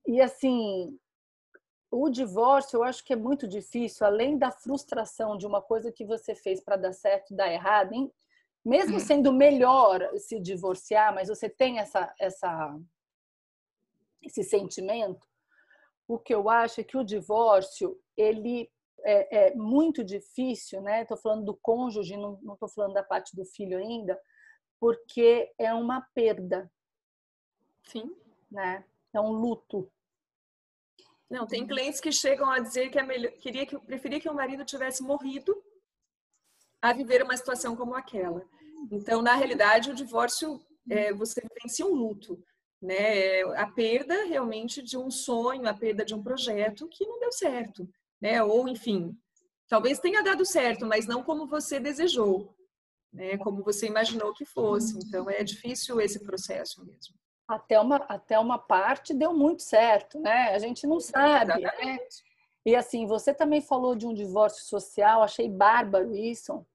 [0.06, 0.98] e assim,
[1.92, 6.06] o divórcio eu acho que é muito difícil, além da frustração de uma coisa que
[6.06, 8.12] você fez para dar certo e dar errado, hein?
[8.64, 9.00] mesmo hum.
[9.00, 12.80] sendo melhor se divorciar, mas você tem essa, essa,
[14.22, 15.28] esse sentimento,
[16.08, 18.72] o que eu acho é que o divórcio ele
[19.06, 21.02] é, é muito difícil, né?
[21.02, 24.20] Estou falando do cônjuge, não estou falando da parte do filho ainda,
[24.80, 26.72] porque é uma perda.
[27.84, 28.16] Sim.
[28.50, 28.86] Né?
[29.14, 29.92] É um luto.
[31.30, 34.34] Não, tem clientes que chegam a dizer que é melhor, queria que preferia que o
[34.34, 35.56] marido tivesse morrido
[36.82, 38.46] a viver uma situação como aquela.
[38.92, 42.44] Então, na realidade, o divórcio, é, você vivencia um luto,
[42.82, 43.42] né?
[43.56, 47.90] A perda realmente de um sonho, a perda de um projeto que não deu certo,
[48.22, 48.44] né?
[48.44, 49.18] Ou, enfim,
[49.68, 52.54] talvez tenha dado certo, mas não como você desejou,
[53.12, 53.38] né?
[53.38, 54.98] Como você imaginou que fosse.
[54.98, 57.23] Então, é difícil esse processo mesmo.
[57.48, 60.54] Até uma, até uma parte deu muito certo, né?
[60.54, 61.62] A gente não sabe.
[61.62, 62.00] Né?
[62.66, 66.66] E assim, você também falou de um divórcio social, achei bárbaro isso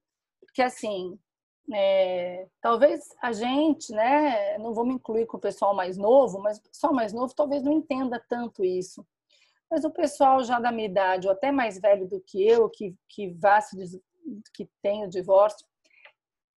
[0.49, 1.17] porque assim,
[1.71, 6.57] é, talvez a gente, né, não vou me incluir com o pessoal mais novo, mas
[6.57, 9.05] o pessoal mais novo talvez não entenda tanto isso.
[9.69, 12.95] Mas o pessoal já da minha idade, ou até mais velho do que eu, que,
[13.07, 14.01] que vá se
[14.53, 15.65] que tem o divórcio,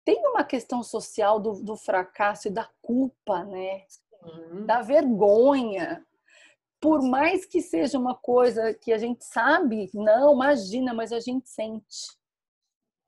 [0.06, 3.86] tem uma questão social do, do fracasso e da culpa, né?
[4.24, 4.66] Uhum.
[4.66, 6.06] Da vergonha.
[6.80, 11.48] Por mais que seja uma coisa que a gente sabe, não, imagina, mas a gente
[11.48, 12.08] sente.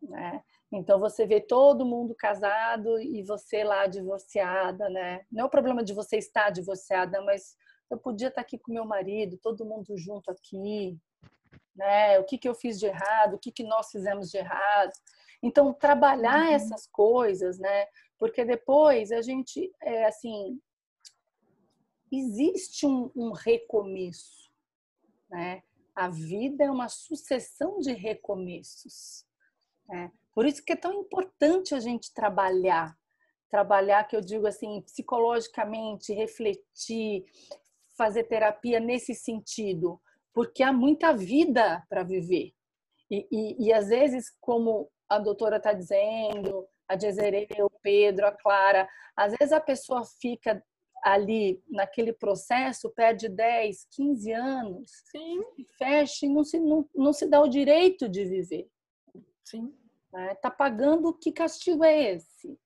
[0.02, 0.44] Né?
[0.72, 5.26] Então você vê todo mundo casado e você lá divorciada, né?
[5.32, 7.56] Não é o problema de você estar divorciada, mas
[7.90, 10.98] eu podia estar aqui com meu marido, todo mundo junto aqui,
[11.76, 12.20] né?
[12.20, 13.36] O que que eu fiz de errado?
[13.36, 14.92] O que que nós fizemos de errado?
[15.44, 16.54] Então trabalhar uhum.
[16.54, 17.86] essas coisas, né?
[18.18, 20.60] Porque depois a gente é assim
[22.20, 24.52] existe um, um recomeço,
[25.30, 25.64] né?
[25.96, 29.26] A vida é uma sucessão de recomeços.
[29.88, 30.12] Né?
[30.34, 32.98] Por isso que é tão importante a gente trabalhar,
[33.50, 37.26] trabalhar que eu digo assim psicologicamente, refletir,
[37.96, 40.02] fazer terapia nesse sentido,
[40.34, 42.54] porque há muita vida para viver.
[43.12, 48.32] E, e, e, às vezes, como a doutora está dizendo, a Jezere, o Pedro, a
[48.32, 50.64] Clara, às vezes a pessoa fica
[51.04, 55.44] ali naquele processo, perde 10, 15 anos, Sim.
[55.78, 58.70] fecha e não se, não, não se dá o direito de viver.
[59.44, 59.76] Sim.
[60.12, 60.34] Né?
[60.36, 62.58] Tá pagando que castigo é esse?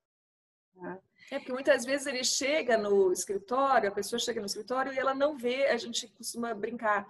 [0.75, 0.99] Né?
[1.31, 5.15] É porque muitas vezes ele chega no escritório, a pessoa chega no escritório e ela
[5.15, 7.05] não vê, a gente costuma brincar,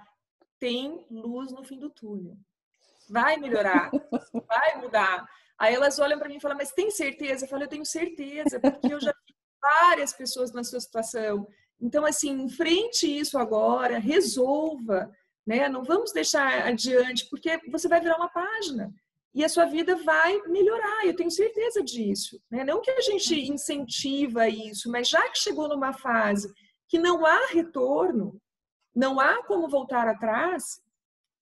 [0.59, 2.37] tem luz no fim do túnel.
[3.09, 3.91] Vai melhorar,
[4.47, 5.27] vai mudar.
[5.59, 7.45] Aí elas olham para mim e falam, mas tem certeza?
[7.45, 9.13] Eu falo, eu tenho certeza, porque eu já
[9.67, 11.47] várias pessoas na sua situação.
[11.79, 15.11] Então, assim, enfrente isso agora, resolva,
[15.45, 15.69] né?
[15.69, 18.93] Não vamos deixar adiante, porque você vai virar uma página
[19.33, 22.41] e a sua vida vai melhorar, eu tenho certeza disso.
[22.49, 22.63] Né?
[22.63, 23.53] Não que a gente uhum.
[23.53, 26.51] incentiva isso, mas já que chegou numa fase
[26.87, 28.41] que não há retorno,
[28.95, 30.81] não há como voltar atrás,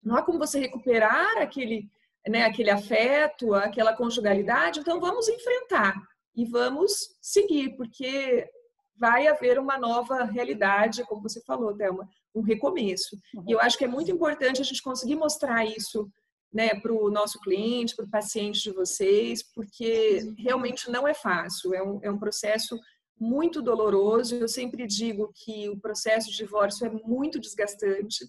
[0.02, 1.88] não há como você recuperar aquele,
[2.28, 5.96] né, aquele afeto, aquela conjugalidade, então vamos enfrentar
[6.36, 8.48] e vamos seguir, porque
[8.96, 13.18] vai haver uma nova realidade, como você falou, Thelma, um recomeço.
[13.48, 16.10] E eu acho que é muito importante a gente conseguir mostrar isso
[16.54, 21.74] né, para o nosso cliente, para o paciente de vocês, porque realmente não é fácil,
[21.74, 22.80] é um, é um processo
[23.20, 24.36] muito doloroso.
[24.36, 28.26] Eu sempre digo que o processo de divórcio é muito desgastante,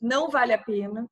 [0.00, 1.08] não vale a pena.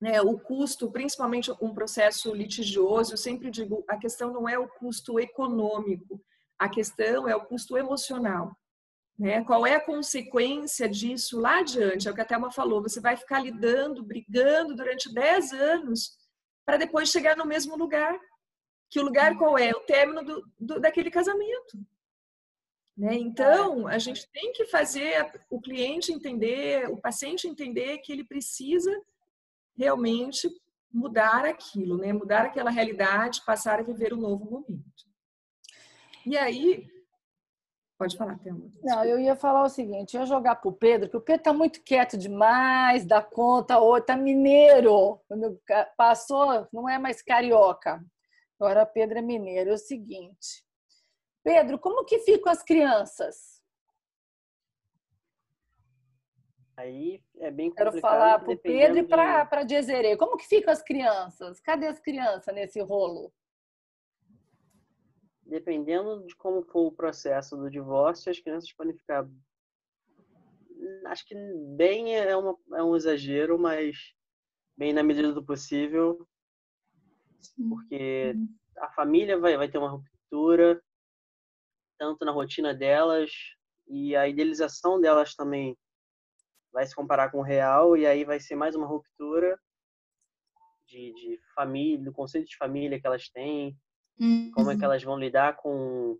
[0.00, 0.20] Né?
[0.20, 5.18] O custo, principalmente um processo litigioso, eu sempre digo, a questão não é o custo
[5.18, 6.20] econômico,
[6.58, 8.54] a questão é o custo emocional.
[9.18, 9.44] Né?
[9.44, 12.08] Qual é a consequência disso lá adiante?
[12.08, 16.16] É o que a Thelma falou, você vai ficar lidando, brigando durante 10 anos
[16.64, 18.18] para depois chegar no mesmo lugar.
[18.90, 19.70] Que o lugar qual é?
[19.70, 21.78] O término do, do daquele casamento.
[22.96, 23.14] Né?
[23.14, 28.90] Então, a gente tem que fazer o cliente entender, o paciente entender que ele precisa
[29.76, 30.48] realmente
[30.92, 32.12] mudar aquilo, né?
[32.12, 34.84] mudar aquela realidade, passar a viver um novo momento.
[36.24, 36.86] E aí,
[37.98, 38.70] pode falar, Thelma.
[38.82, 41.40] Não, eu ia falar o seguinte, eu ia jogar para o Pedro, que o Pedro
[41.40, 45.20] está muito quieto demais, da conta, ou está mineiro.
[45.96, 48.02] Passou, não é mais carioca.
[48.58, 49.70] Agora Pedro é mineiro.
[49.70, 50.64] É o seguinte,
[51.42, 53.53] Pedro, como que ficam as crianças?
[56.76, 57.92] Aí é bem complicado.
[57.92, 59.56] Quero falar para o Pedro e para de...
[59.56, 60.16] a Jezere.
[60.16, 61.60] Como que ficam as crianças?
[61.60, 63.32] Cadê as crianças nesse rolo?
[65.42, 69.28] Dependendo de como for o processo do divórcio, as crianças podem ficar.
[71.06, 71.34] Acho que
[71.76, 73.96] bem é, uma, é um exagero, mas
[74.76, 76.26] bem na medida do possível.
[77.68, 78.34] Porque
[78.78, 80.82] a família vai, vai ter uma ruptura,
[81.98, 83.30] tanto na rotina delas,
[83.86, 85.76] e a idealização delas também
[86.74, 89.56] vai se comparar com o real e aí vai ser mais uma ruptura
[90.84, 93.78] de, de família, do conceito de família que elas têm,
[94.20, 94.50] uhum.
[94.52, 94.86] como é que uhum.
[94.86, 96.18] elas vão lidar com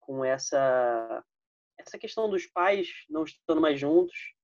[0.00, 1.24] com essa
[1.78, 4.34] essa questão dos pais não estando mais juntos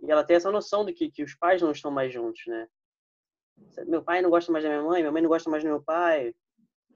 [0.00, 2.68] e ela tem essa noção de que, que os pais não estão mais juntos, né?
[3.86, 5.82] Meu pai não gosta mais da minha mãe, minha mãe não gosta mais do meu
[5.82, 6.34] pai.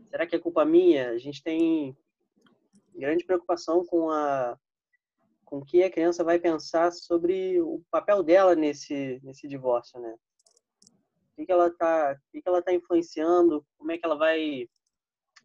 [0.09, 1.11] Será que é culpa minha?
[1.11, 1.94] A gente tem
[2.94, 4.59] grande preocupação com a
[5.55, 10.14] com que a criança vai pensar sobre o papel dela nesse nesse divórcio, né?
[11.37, 13.64] O que, ela tá, o que ela tá influenciando?
[13.77, 14.69] Como é que ela vai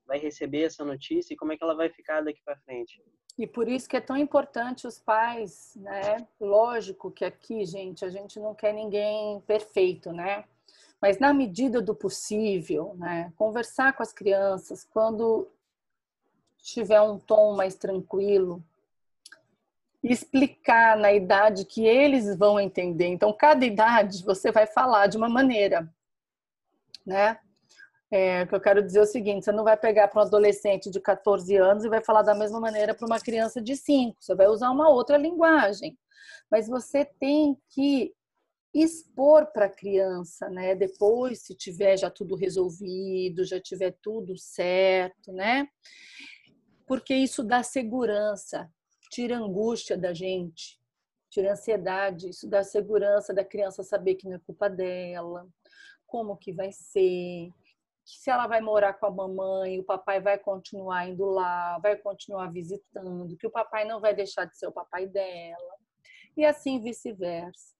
[0.06, 3.04] vai receber essa notícia e como é que ela vai ficar daqui para frente?
[3.38, 6.28] E por isso que é tão importante os pais, né?
[6.40, 10.46] Lógico que aqui, gente, a gente não quer ninguém perfeito, né?
[11.00, 13.32] Mas na medida do possível, né?
[13.36, 15.48] Conversar com as crianças quando
[16.58, 18.64] tiver um tom mais tranquilo,
[20.04, 23.08] explicar na idade que eles vão entender.
[23.08, 25.88] Então, cada idade você vai falar de uma maneira,
[27.06, 27.38] né?
[28.12, 30.90] É, que eu quero dizer é o seguinte: você não vai pegar para um adolescente
[30.90, 34.18] de 14 anos e vai falar da mesma maneira para uma criança de 5.
[34.20, 35.98] Você vai usar uma outra linguagem.
[36.50, 38.14] Mas você tem que
[38.74, 40.76] expor para a criança, né?
[40.76, 45.68] Depois, se tiver já tudo resolvido, já tiver tudo certo, né?
[46.88, 48.68] Porque isso dá segurança
[49.10, 50.80] tira a angústia da gente,
[51.30, 55.48] tira a ansiedade, isso dá segurança da criança saber que não é culpa dela,
[56.06, 57.52] como que vai ser,
[58.06, 62.52] se ela vai morar com a mamãe, o papai vai continuar indo lá, vai continuar
[62.52, 65.76] visitando, que o papai não vai deixar de ser o papai dela,
[66.36, 67.76] e assim vice-versa.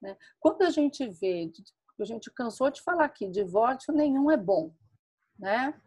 [0.00, 0.16] Né?
[0.40, 1.50] Quando a gente vê,
[2.00, 4.72] a gente cansou de falar aqui, divórcio nenhum é bom,
[5.38, 5.80] né?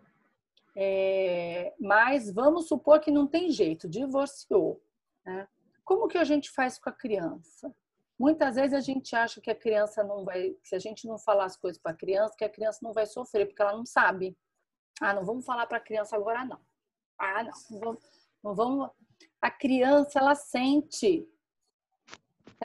[0.75, 4.81] É, mas vamos supor que não tem jeito, divorciou.
[5.25, 5.47] Né?
[5.83, 7.73] Como que a gente faz com a criança?
[8.17, 11.45] Muitas vezes a gente acha que a criança não vai, se a gente não falar
[11.45, 14.37] as coisas para a criança, que a criança não vai sofrer, porque ela não sabe.
[15.01, 16.59] Ah, não vamos falar para a criança agora não.
[17.17, 18.03] Ah, não, não vamos,
[18.43, 18.89] não vamos.
[19.41, 21.27] A criança ela sente,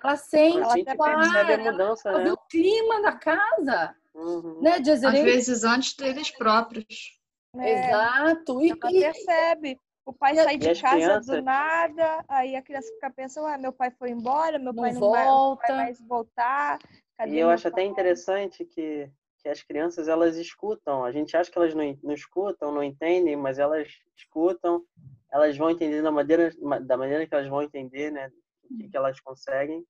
[0.03, 2.33] ela sente, ela até percebe a mudança, ela, né?
[2.33, 4.61] o clima da casa, uhum.
[4.61, 4.75] né?
[4.75, 7.16] Às vezes antes deles próprios.
[7.61, 8.62] É, Exato.
[8.62, 9.81] E, ela percebe.
[10.05, 11.37] O pai sai de casa crianças...
[11.37, 15.01] do nada, aí a criança fica pensando, ah, meu pai foi embora, meu pai não,
[15.01, 16.79] não, vai, não mais voltar.
[17.27, 17.73] e eu acho pai?
[17.73, 21.05] até interessante que, que as crianças, elas escutam.
[21.05, 24.85] A gente acha que elas não, não escutam, não entendem, mas elas escutam,
[25.33, 28.31] elas vão entender da maneira, da maneira que elas vão entender, né?
[28.70, 29.85] O que, que elas conseguem.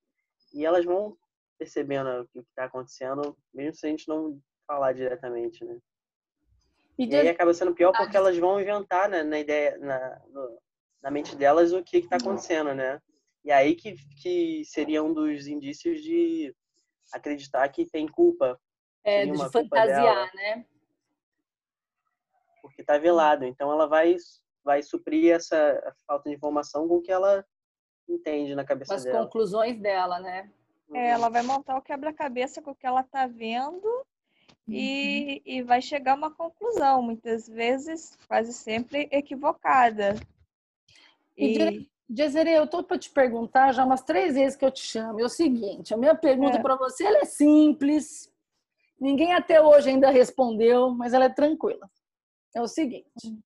[0.51, 1.15] E elas vão
[1.59, 5.77] percebendo o que está acontecendo, mesmo se a gente não falar diretamente, né?
[6.97, 10.59] E, e aí acaba sendo pior porque elas vão inventar né, na ideia, na, no,
[11.01, 12.99] na mente delas o que está acontecendo, né?
[13.45, 16.53] E aí que, que seria um dos indícios de
[17.13, 18.59] acreditar que tem culpa.
[19.03, 20.65] É, de fantasiar, né?
[22.61, 23.45] Porque está velado.
[23.45, 24.17] Então ela vai,
[24.63, 27.45] vai suprir essa falta de informação com o que ela
[28.09, 29.19] entende na cabeça As dela.
[29.19, 30.51] As conclusões dela, né?
[30.93, 34.05] É, ela vai montar o quebra-cabeça com o que ela está vendo
[34.67, 35.53] e, uhum.
[35.53, 40.15] e vai chegar a uma conclusão, muitas vezes, quase sempre equivocada.
[41.37, 44.81] E, e Jezere, eu estou para te perguntar já umas três vezes que eu te
[44.81, 45.19] chamo.
[45.19, 46.61] É o seguinte, a minha pergunta é.
[46.61, 48.31] para você é simples.
[48.99, 51.89] Ninguém até hoje ainda respondeu, mas ela é tranquila.
[52.55, 53.37] É o seguinte.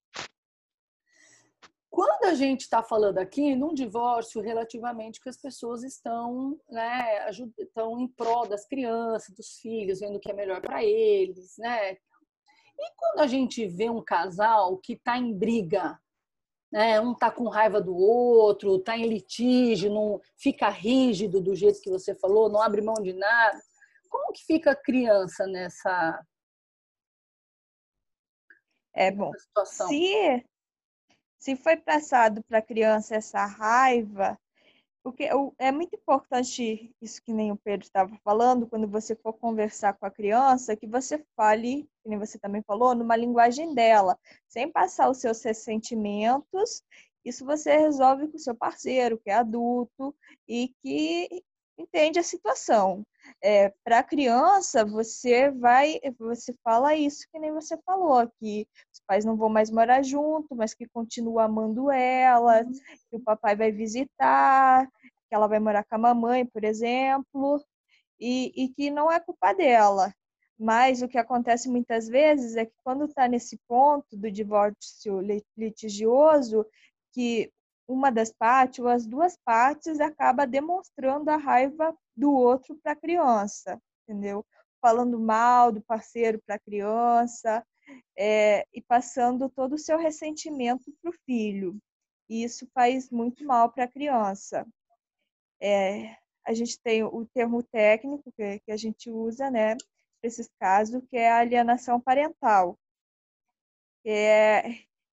[1.91, 7.29] Quando a gente está falando aqui num divórcio relativamente que as pessoas estão, né,
[7.59, 11.91] estão em prol das crianças, dos filhos, vendo o que é melhor para eles, né?
[11.91, 15.99] E quando a gente vê um casal que está em briga,
[16.71, 17.01] né?
[17.01, 21.89] Um tá com raiva do outro, tá em litígio, não fica rígido do jeito que
[21.89, 23.61] você falou, não abre mão de nada.
[24.09, 26.25] Como que fica a criança nessa
[28.93, 29.31] é bom.
[29.33, 29.87] Situação?
[29.87, 30.45] Se
[31.41, 34.39] se foi passado para a criança essa raiva,
[35.03, 35.27] porque
[35.57, 40.05] é muito importante isso que nem o Pedro estava falando, quando você for conversar com
[40.05, 45.09] a criança, que você fale, que nem você também falou, numa linguagem dela, sem passar
[45.09, 46.83] os seus ressentimentos.
[47.25, 50.15] Isso você resolve com o seu parceiro, que é adulto
[50.47, 51.43] e que
[51.77, 53.05] entende a situação.
[53.43, 59.01] É, para a criança, você vai, você fala isso que nem você falou, que os
[59.07, 62.71] pais não vão mais morar junto, mas que continua amando ela, uhum.
[63.09, 67.63] que o papai vai visitar, que ela vai morar com a mamãe, por exemplo,
[68.19, 70.13] e, e que não é culpa dela.
[70.59, 75.19] Mas o que acontece muitas vezes é que quando está nesse ponto do divórcio
[75.57, 76.65] litigioso,
[77.13, 77.51] que
[77.91, 82.95] uma das partes ou as duas partes acaba demonstrando a raiva do outro para a
[82.95, 84.45] criança, entendeu?
[84.81, 87.65] Falando mal do parceiro para a criança
[88.17, 91.77] é, e passando todo o seu ressentimento para o filho.
[92.29, 94.65] E isso faz muito mal para a criança.
[95.59, 96.15] É,
[96.45, 101.03] a gente tem o termo técnico que, que a gente usa, né, para esses casos,
[101.09, 102.79] que é a alienação parental,
[104.03, 104.71] que é,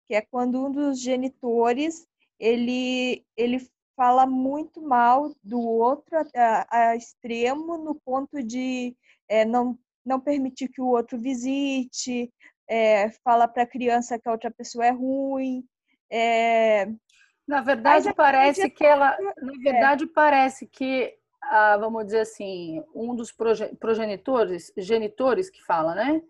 [0.08, 2.08] que é quando um dos genitores
[2.46, 3.60] ele, ele
[3.96, 8.96] fala muito mal do outro a, a extremo no ponto de
[9.28, 12.32] é, não, não permitir que o outro visite,
[12.70, 15.66] é, fala para a criança que a outra pessoa é ruim.
[16.12, 16.88] É...
[17.48, 19.18] Na verdade, parece que ela.
[19.40, 19.58] Na é.
[19.72, 23.32] verdade, parece que, ah, vamos dizer assim, um dos
[23.80, 26.22] progenitores, genitores que fala, né?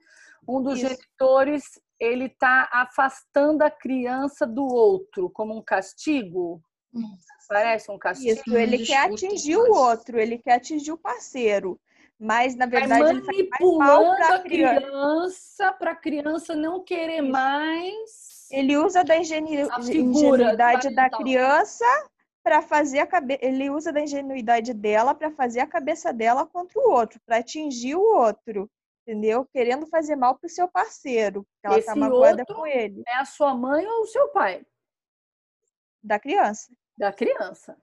[0.47, 0.89] Um dos Isso.
[0.89, 6.61] genitores ele está afastando a criança do outro como um castigo.
[6.93, 7.17] Hum.
[7.47, 8.31] Parece um castigo.
[8.31, 11.79] Isso, ele quer atingir o outro, ele quer atingir o parceiro.
[12.17, 17.21] Mas, na verdade, Vai ele faz mal para a criança, para a criança não querer
[17.21, 17.31] Isso.
[17.31, 18.47] mais.
[18.49, 19.67] Ele usa da ingenu...
[19.79, 21.85] ingenuidade da criança
[22.41, 23.39] para fazer a cabeça.
[23.43, 27.95] Ele usa da ingenuidade dela para fazer a cabeça dela contra o outro, para atingir
[27.95, 28.69] o outro
[29.05, 29.45] entendeu?
[29.45, 33.03] Querendo fazer mal pro seu parceiro, porque ela tá Esse tá magoada com ele.
[33.07, 34.65] É a sua mãe ou o seu pai?
[36.03, 36.73] Da criança.
[36.97, 37.77] Da criança.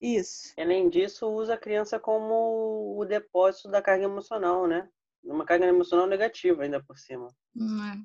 [0.00, 0.52] Isso.
[0.58, 4.88] Além disso, usa a criança como o depósito da carga emocional, né?
[5.24, 7.28] Uma carga emocional negativa ainda por cima.
[7.54, 7.96] Não é.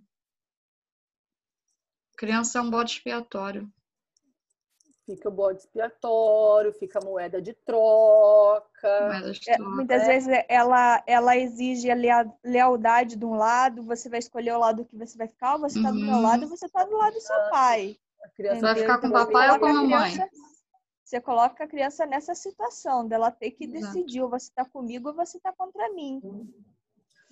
[2.18, 3.70] Criança é um bode expiatório
[5.16, 9.02] fica o bode expiatório, fica a moeda de troca.
[9.02, 9.72] Moeda de é, troca.
[9.72, 14.60] É, muitas vezes ela, ela exige a lealdade de um lado, você vai escolher o
[14.60, 15.96] lado que você vai ficar, ou você está uhum.
[15.96, 16.22] do meu uhum.
[16.22, 17.98] lado, ou você está do lado do seu pai.
[18.38, 20.14] Você vai ficar com o papai ou com a mamãe?
[21.04, 23.94] Você coloca a criança nessa situação dela ter que Exato.
[23.94, 26.22] decidir, ou você está comigo ou você está contra mim.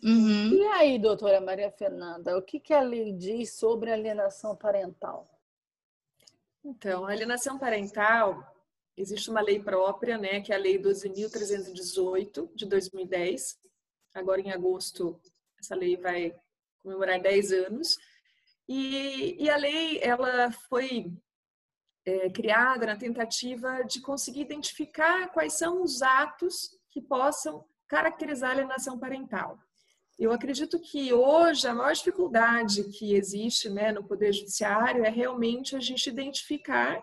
[0.04, 0.50] Uhum.
[0.54, 5.28] E aí, doutora Maria Fernanda, o que, que a lei diz sobre alienação parental?
[6.64, 8.56] Então, a alienação parental,
[8.98, 13.58] existe uma lei própria, né, que é a Lei 12.318 de 2010.
[14.14, 15.20] Agora, em agosto,
[15.60, 16.36] essa lei vai
[16.84, 17.98] comemorar 10 anos.
[18.68, 21.12] E, e a lei, ela foi
[22.06, 28.54] é, criada na tentativa de conseguir identificar quais são os atos que possam caracterizar a
[28.54, 29.60] alienação parental.
[30.20, 35.78] Eu acredito que hoje a maior dificuldade que existe né, no Poder Judiciário é realmente
[35.78, 37.02] a gente identificar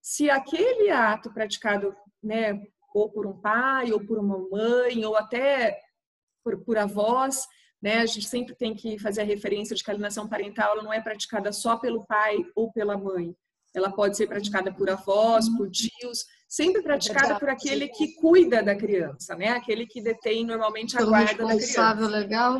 [0.00, 2.62] se aquele ato praticado né,
[2.94, 5.76] ou por um pai, ou por uma mãe, ou até
[6.44, 7.44] por, por avós,
[7.82, 10.92] né, a gente sempre tem que fazer a referência de que a alienação parental não
[10.92, 13.34] é praticada só pelo pai ou pela mãe.
[13.74, 16.24] Ela pode ser praticada por avós, por tios,
[16.54, 19.48] sempre praticada por aquele que cuida da criança, né?
[19.48, 22.06] Aquele que detém normalmente a Pelo guarda da criança.
[22.06, 22.58] legal.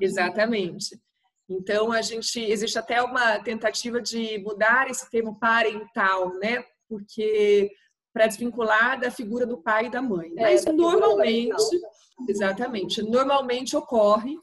[0.00, 1.00] Exatamente.
[1.48, 6.64] Então a gente existe até uma tentativa de mudar esse termo parental, né?
[6.88, 7.72] Porque
[8.12, 10.32] para desvincular da figura do pai e da mãe.
[10.36, 11.80] É, Mas normalmente,
[12.28, 14.36] exatamente, normalmente ocorre,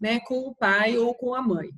[0.00, 1.68] né, com o pai ou com a mãe.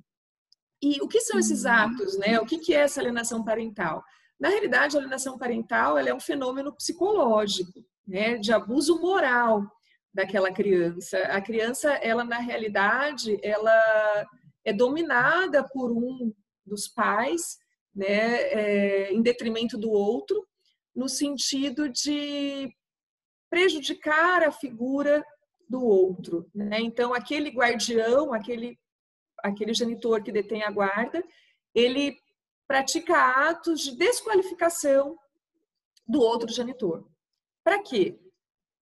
[0.83, 1.71] E o que são esses uhum.
[1.71, 2.39] atos, né?
[2.39, 4.05] O que é essa alienação parental?
[4.41, 9.70] Na realidade, a alienação parental é um fenômeno psicológico, né, de abuso moral
[10.12, 11.18] daquela criança.
[11.24, 14.26] A criança, ela na realidade, ela
[14.64, 16.32] é dominada por um
[16.64, 17.59] dos pais,
[17.95, 20.47] né, é, em detrimento do outro,
[20.97, 22.74] no sentido de
[23.51, 25.22] prejudicar a figura
[25.68, 26.49] do outro.
[26.55, 26.80] Né?
[26.80, 28.78] Então, aquele guardião, aquele,
[29.43, 31.22] aquele genitor que detém a guarda,
[31.74, 32.16] ele
[32.71, 35.18] pratica atos de desqualificação
[36.07, 37.05] do outro genitor.
[37.64, 38.16] Para quê?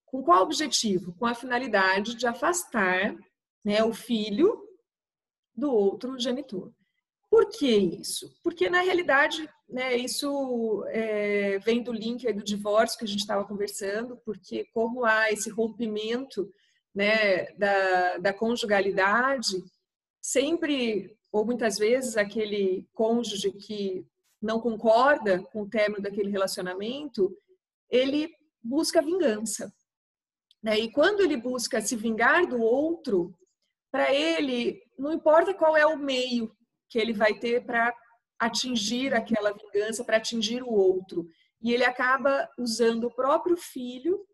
[0.05, 1.14] Com qual objetivo?
[1.14, 3.16] Com a finalidade de afastar
[3.64, 4.62] né, o filho
[5.57, 6.70] do outro genitor.
[7.30, 8.30] Por que isso?
[8.45, 13.47] Porque, na realidade, né, isso é, vem do link do divórcio que a gente estava
[13.47, 16.53] conversando, porque como há esse rompimento
[16.95, 19.64] né, da, da conjugalidade,
[20.20, 24.07] sempre ou muitas vezes aquele cônjuge que
[24.41, 27.37] não concorda com o término daquele relacionamento,
[27.91, 29.72] ele busca vingança.
[30.62, 30.79] Né?
[30.79, 33.35] E quando ele busca se vingar do outro,
[33.91, 36.55] para ele, não importa qual é o meio
[36.89, 37.95] que ele vai ter para
[38.39, 41.29] atingir aquela vingança, para atingir o outro.
[41.61, 44.24] E ele acaba usando o próprio filho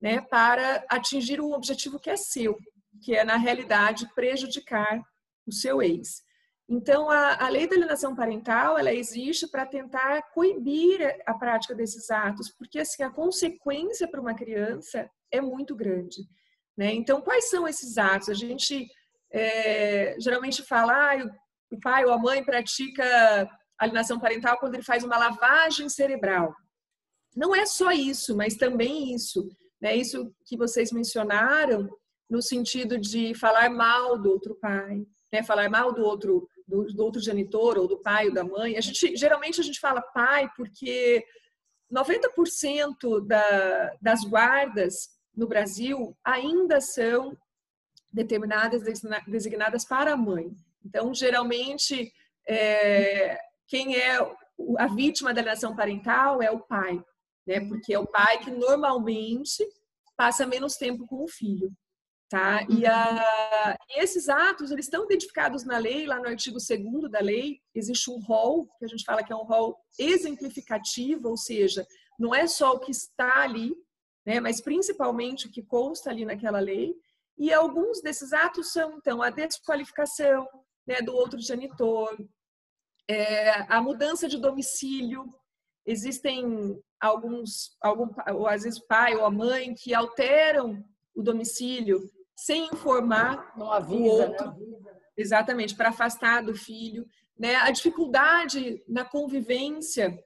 [0.00, 2.58] né, para atingir um objetivo que é seu,
[3.02, 5.02] que é, na realidade, prejudicar
[5.46, 6.22] o seu ex.
[6.68, 12.08] Então, a, a lei da alienação parental, ela existe para tentar coibir a prática desses
[12.10, 16.22] atos, porque, assim, a consequência para uma criança é muito grande.
[16.78, 16.92] Né?
[16.94, 18.28] Então, quais são esses atos?
[18.28, 18.86] A gente
[19.32, 21.30] é, geralmente fala, ah,
[21.72, 26.54] o pai ou a mãe pratica alienação parental quando ele faz uma lavagem cerebral.
[27.34, 29.48] Não é só isso, mas também isso.
[29.80, 29.96] Né?
[29.96, 31.88] Isso que vocês mencionaram
[32.28, 35.42] no sentido de falar mal do outro pai, né?
[35.42, 38.76] falar mal do outro do, do, outro genitor ou do pai ou da mãe.
[38.76, 41.24] A gente geralmente a gente fala pai porque
[41.92, 47.36] 90% da, das guardas no Brasil ainda são
[48.12, 48.82] determinadas
[49.26, 50.50] designadas para a mãe.
[50.84, 52.12] Então, geralmente,
[52.46, 54.18] é, quem é
[54.78, 57.02] a vítima da alienação parental é o pai,
[57.46, 57.60] né?
[57.60, 59.64] Porque é o pai que normalmente
[60.16, 61.72] passa menos tempo com o filho,
[62.30, 62.64] tá?
[62.70, 67.20] E, a, e esses atos, eles estão identificados na lei, lá no artigo 2 da
[67.20, 71.84] lei, existe um rol, que a gente fala que é um rol exemplificativo, ou seja,
[72.18, 73.74] não é só o que está ali,
[74.24, 74.38] né?
[74.38, 76.94] Mas principalmente o que consta ali naquela lei,
[77.36, 80.46] e alguns desses atos são, então, a desqualificação,
[80.86, 82.16] né, do outro genitor,
[83.08, 85.34] é, a mudança de domicílio.
[85.84, 91.98] Existem alguns, algum, ou às vezes o pai ou a mãe que alteram o domicílio
[92.40, 94.46] sem informar Não avisa, o outro.
[94.46, 94.92] Né?
[95.16, 97.06] Exatamente, para afastar do filho.
[97.38, 97.56] Né?
[97.56, 100.18] A dificuldade na convivência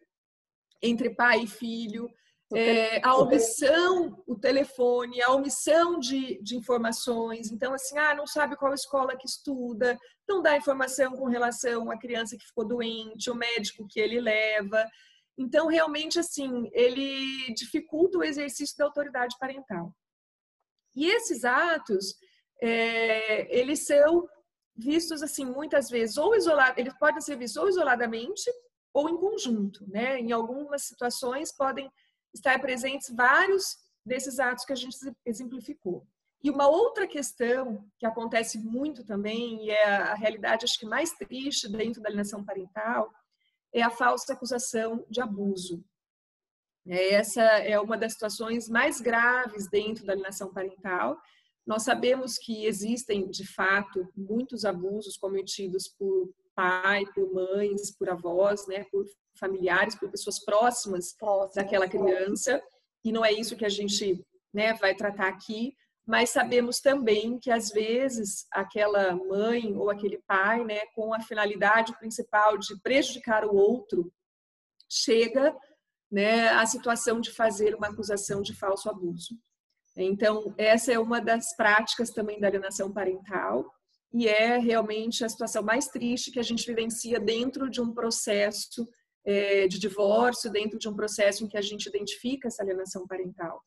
[0.80, 2.08] entre pai e filho,
[2.54, 7.50] é, a omissão, o telefone, a omissão de, de informações.
[7.50, 9.98] Então, assim, ah, não sabe qual escola que estuda,
[10.28, 14.86] não dá informação com relação à criança que ficou doente, o médico que ele leva.
[15.36, 19.92] Então, realmente, assim, ele dificulta o exercício da autoridade parental.
[20.94, 22.14] E esses atos,
[22.62, 24.28] é, eles são
[24.76, 28.50] vistos, assim, muitas vezes, ou isolados, eles podem ser vistos ou isoladamente
[28.92, 30.18] ou em conjunto, né?
[30.20, 31.90] Em algumas situações podem
[32.32, 36.06] estar presentes vários desses atos que a gente exemplificou.
[36.42, 41.12] E uma outra questão que acontece muito também, e é a realidade acho que mais
[41.12, 43.10] triste dentro da alienação parental,
[43.72, 45.82] é a falsa acusação de abuso.
[46.86, 51.18] É, essa é uma das situações mais graves dentro da alienação parental.
[51.66, 58.66] Nós sabemos que existem, de fato, muitos abusos cometidos por pai, por mães, por avós,
[58.66, 59.04] né, por
[59.38, 61.14] familiares, por pessoas próximas
[61.54, 62.62] daquela criança.
[63.02, 65.74] E não é isso que a gente né, vai tratar aqui,
[66.06, 71.96] mas sabemos também que às vezes aquela mãe ou aquele pai, né, com a finalidade
[71.98, 74.12] principal de prejudicar o outro,
[74.88, 75.56] chega
[76.14, 79.36] né, à situação de fazer uma acusação de falso abuso.
[79.96, 83.68] Então, essa é uma das práticas também da alienação parental
[84.12, 88.88] e é realmente a situação mais triste que a gente vivencia dentro de um processo
[89.24, 93.60] é, de divórcio, dentro de um processo em que a gente identifica essa alienação parental.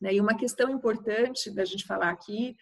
[0.00, 0.14] Né?
[0.14, 2.56] E uma questão importante da gente falar aqui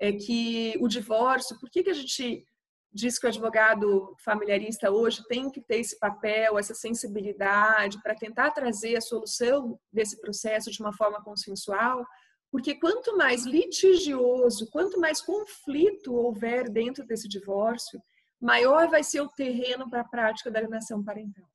[0.00, 2.44] é que o divórcio, por que, que a gente
[2.92, 8.50] diz que o advogado familiarista hoje tem que ter esse papel, essa sensibilidade para tentar
[8.50, 12.06] trazer a solução desse processo de uma forma consensual?
[12.50, 18.00] Porque quanto mais litigioso, quanto mais conflito houver dentro desse divórcio,
[18.38, 21.48] maior vai ser o terreno para a prática da alienação parental.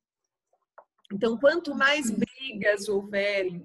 [1.12, 3.64] Então, quanto mais brigas houverem,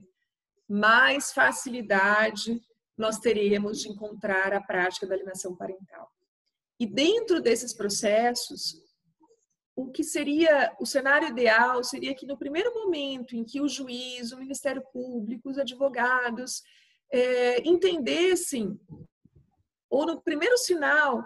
[0.70, 2.62] mais facilidade
[2.96, 6.13] nós teremos de encontrar a prática da alienação parental.
[6.80, 8.82] E dentro desses processos,
[9.76, 14.32] o que seria o cenário ideal seria que no primeiro momento em que o juiz,
[14.32, 16.62] o Ministério Público, os advogados
[17.12, 18.80] é, entendessem,
[19.90, 21.24] ou no primeiro sinal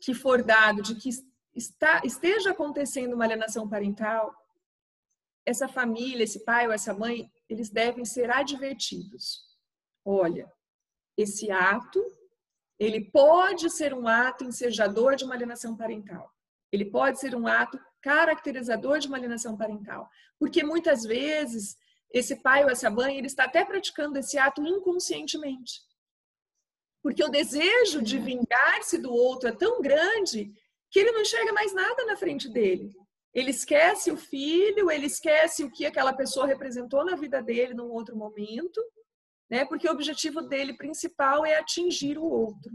[0.00, 1.10] que for dado de que
[1.54, 4.34] está, esteja acontecendo uma alienação parental,
[5.46, 9.44] essa família, esse pai ou essa mãe, eles devem ser advertidos.
[10.04, 10.50] Olha,
[11.16, 12.02] esse ato,
[12.78, 16.32] ele pode ser um ato ensejador de uma alienação parental.
[16.72, 20.08] Ele pode ser um ato caracterizador de uma alienação parental.
[20.38, 21.76] Porque muitas vezes
[22.12, 25.80] esse pai ou essa mãe, ele está até praticando esse ato inconscientemente.
[27.02, 30.52] Porque o desejo de vingar-se do outro é tão grande
[30.90, 32.94] que ele não enxerga mais nada na frente dele.
[33.34, 37.90] Ele esquece o filho, ele esquece o que aquela pessoa representou na vida dele num
[37.90, 38.80] outro momento,
[39.54, 39.64] né?
[39.64, 42.72] Porque o objetivo dele principal é atingir o outro.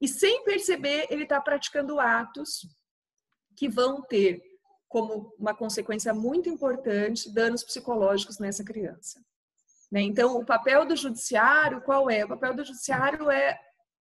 [0.00, 2.66] E sem perceber, ele está praticando atos
[3.54, 4.42] que vão ter
[4.88, 9.20] como uma consequência muito importante danos psicológicos nessa criança.
[9.92, 10.00] Né?
[10.00, 12.24] Então, o papel do judiciário, qual é?
[12.24, 13.60] O papel do judiciário é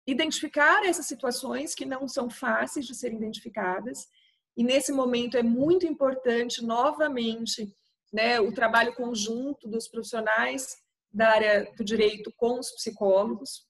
[0.06, 4.06] identificar essas situações que não são fáceis de serem identificadas,
[4.54, 7.74] e nesse momento é muito importante, novamente,
[8.12, 10.83] né, o trabalho conjunto dos profissionais
[11.14, 13.66] da área do direito com os psicólogos,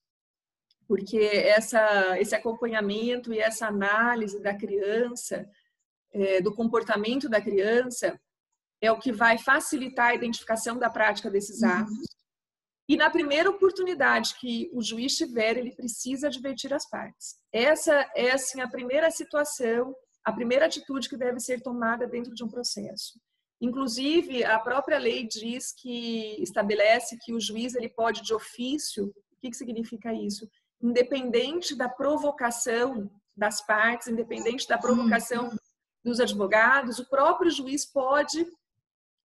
[0.88, 5.48] porque essa, esse acompanhamento e essa análise da criança
[6.12, 8.18] é, do comportamento da criança
[8.80, 11.68] é o que vai facilitar a identificação da prática desses uhum.
[11.68, 11.92] atos.
[11.92, 12.04] Uhum.
[12.88, 17.36] E na primeira oportunidade que o juiz tiver, ele precisa advertir as partes.
[17.50, 22.44] Essa é assim a primeira situação, a primeira atitude que deve ser tomada dentro de
[22.44, 23.18] um processo.
[23.60, 29.06] Inclusive, a própria lei diz que estabelece que o juiz ele pode de ofício.
[29.06, 30.48] O que, que significa isso?
[30.82, 35.56] Independente da provocação das partes, independente da provocação uhum
[36.04, 38.46] dos advogados, o próprio juiz pode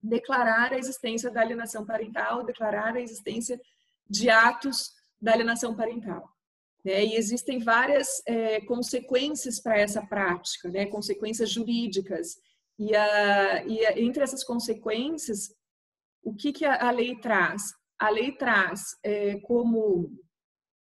[0.01, 3.61] declarar a existência da alienação parental, declarar a existência
[4.09, 6.31] de atos da alienação parental.
[6.85, 7.05] Né?
[7.05, 10.87] E existem várias é, consequências para essa prática, né?
[10.87, 12.39] consequências jurídicas.
[12.79, 15.53] E, a, e a, entre essas consequências,
[16.23, 17.63] o que, que a, a lei traz?
[17.99, 20.11] A lei traz é, como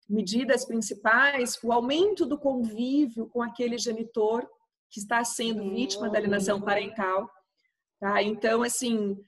[0.08, 4.48] medidas principais o aumento do convívio com aquele genitor
[4.90, 7.28] que está sendo vítima da alienação parental.
[8.00, 8.22] Tá?
[8.22, 9.18] Então, assim,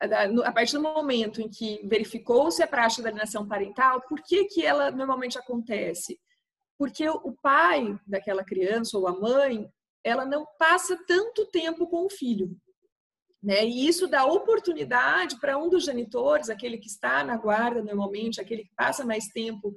[0.00, 4.64] a partir do momento em que verificou-se a prática da alienação parental, por que, que
[4.64, 6.18] ela normalmente acontece?
[6.76, 9.68] Porque o pai daquela criança ou a mãe,
[10.04, 12.56] ela não passa tanto tempo com o filho.
[13.42, 13.64] Né?
[13.66, 18.64] E isso dá oportunidade para um dos genitores, aquele que está na guarda normalmente, aquele
[18.64, 19.74] que passa mais tempo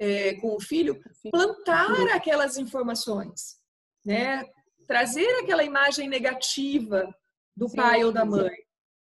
[0.00, 1.00] é, com o filho,
[1.30, 3.58] plantar aquelas informações.
[4.04, 4.44] Né?
[4.86, 7.14] trazer aquela imagem negativa
[7.56, 8.54] do sim, pai ou da mãe.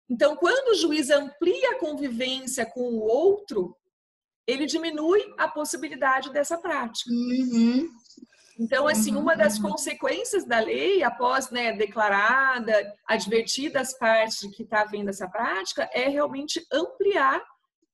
[0.09, 3.77] Então, quando o juiz amplia a convivência com o outro,
[4.47, 7.11] ele diminui a possibilidade dessa prática.
[7.11, 7.89] Uhum.
[8.61, 9.71] Então, assim, uma das uhum.
[9.71, 15.89] consequências da lei, após né, declarada, advertida as partes de que está havendo essa prática,
[15.95, 17.43] é realmente ampliar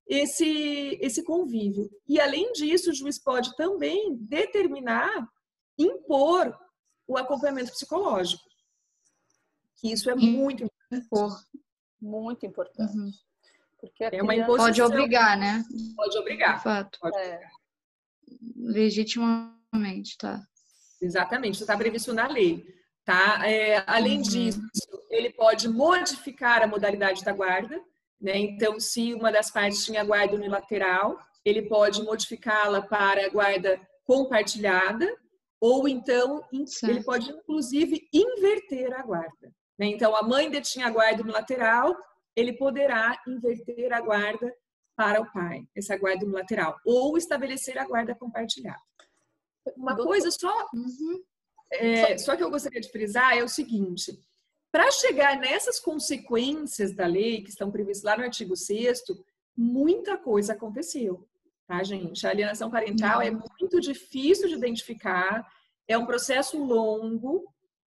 [0.09, 1.89] esse, esse convívio.
[2.09, 5.29] E, além disso, o juiz pode também determinar,
[5.79, 6.53] impor
[7.07, 8.43] o acompanhamento psicológico.
[9.77, 11.47] Que isso é muito importante.
[12.03, 12.93] Muito importante.
[12.93, 13.11] Uhum.
[13.81, 14.47] Porque é uma.
[14.47, 15.63] Pode obrigar, né?
[15.95, 16.57] Pode obrigar.
[16.57, 16.99] De fato.
[16.99, 17.41] Pode é.
[18.57, 20.45] Legitimamente, tá.
[21.01, 22.65] Exatamente, isso está previsto na lei.
[23.05, 23.49] Tá?
[23.49, 24.23] É, além uhum.
[24.23, 24.61] disso,
[25.11, 27.81] ele pode modificar a modalidade da guarda.
[28.21, 28.37] Né?
[28.39, 35.07] Então, se uma das partes tinha guarda unilateral, ele pode modificá-la para guarda compartilhada,
[35.61, 36.93] ou então, certo.
[36.93, 39.53] ele pode, inclusive, inverter a guarda.
[39.79, 39.87] Né?
[39.87, 41.97] Então, a mãe detinha a guarda no lateral,
[42.35, 44.53] ele poderá inverter a guarda
[44.97, 48.81] para o pai, essa guarda no lateral, ou estabelecer a guarda compartilhada.
[49.77, 50.13] Uma Doutor.
[50.13, 51.23] coisa só, uhum.
[51.73, 54.19] é, só que eu gostaria de frisar é o seguinte:
[54.71, 59.03] para chegar nessas consequências da lei que estão previstas lá no artigo 6
[59.57, 61.27] muita coisa aconteceu
[61.67, 62.27] tá, gente?
[62.27, 63.43] A alienação parental é uhum.
[63.61, 65.47] muito difícil de identificar,
[65.89, 67.45] é um processo longo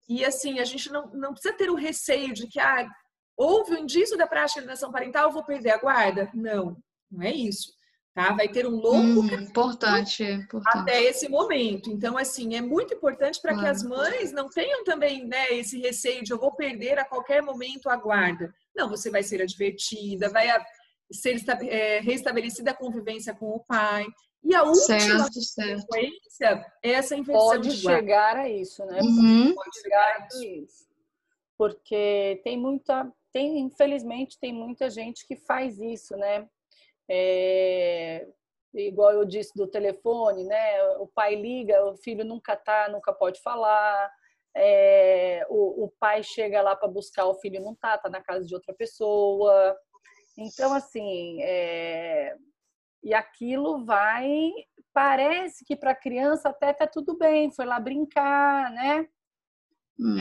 [0.07, 2.89] e, assim, a gente não, não precisa ter o receio de que, ah,
[3.37, 6.29] houve um indício da prática de alienação parental, eu vou perder a guarda.
[6.33, 6.77] Não,
[7.09, 7.71] não é isso.
[8.13, 8.33] Tá?
[8.33, 11.89] Vai ter um longo hum, importante, importante, até esse momento.
[11.89, 13.65] Então, assim, é muito importante para claro.
[13.65, 17.41] que as mães não tenham também né, esse receio de eu vou perder a qualquer
[17.41, 18.53] momento a guarda.
[18.75, 20.47] Não, você vai ser advertida, vai
[21.11, 24.05] ser é, restabelecida a convivência com o pai.
[24.43, 28.99] E a última certo, consequência é essa inversão Pode chegar a isso, né?
[29.01, 29.53] Uhum.
[29.53, 30.87] Pode chegar a isso.
[31.57, 36.47] Porque tem muita, tem, infelizmente, tem muita gente que faz isso, né?
[37.09, 38.27] É,
[38.73, 40.83] igual eu disse do telefone, né?
[40.99, 44.11] O pai liga, o filho nunca tá, nunca pode falar.
[44.55, 48.45] É, o, o, pai chega lá para buscar, o filho não tá, tá na casa
[48.45, 49.75] de outra pessoa.
[50.37, 52.35] Então, assim, é,
[53.03, 54.51] e aquilo vai.
[54.93, 59.07] Parece que para a criança até tá tudo bem, foi lá brincar, né?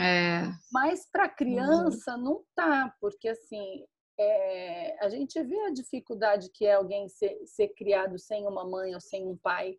[0.01, 0.41] É.
[0.71, 2.21] Mas para a criança uhum.
[2.21, 3.85] não tá, porque assim
[4.19, 8.93] é, a gente vê a dificuldade que é alguém ser, ser criado sem uma mãe
[8.93, 9.77] ou sem um pai.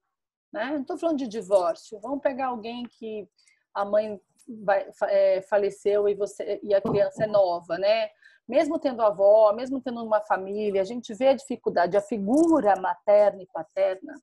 [0.51, 0.65] Né?
[0.73, 2.01] Não estou falando de divórcio.
[2.01, 3.29] Vamos pegar alguém que
[3.75, 4.19] a mãe
[4.49, 8.09] vai, é, faleceu e, você, e a criança é nova, né?
[8.49, 11.97] Mesmo tendo avó, mesmo tendo uma família, a gente vê a dificuldade.
[11.97, 14.15] A figura materna e paterna,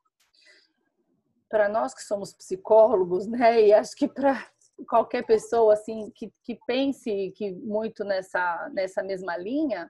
[1.48, 3.62] para nós que somos psicólogos, né?
[3.62, 4.46] E acho que para
[4.90, 9.90] qualquer pessoa assim que, que pense que muito nessa nessa mesma linha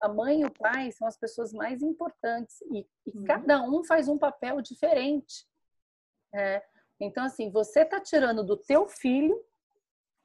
[0.00, 3.24] a mãe e o pai são as pessoas mais importantes e, e uhum.
[3.24, 5.46] cada um faz um papel diferente.
[6.32, 6.62] Né?
[7.00, 9.42] Então, assim, você está tirando do teu filho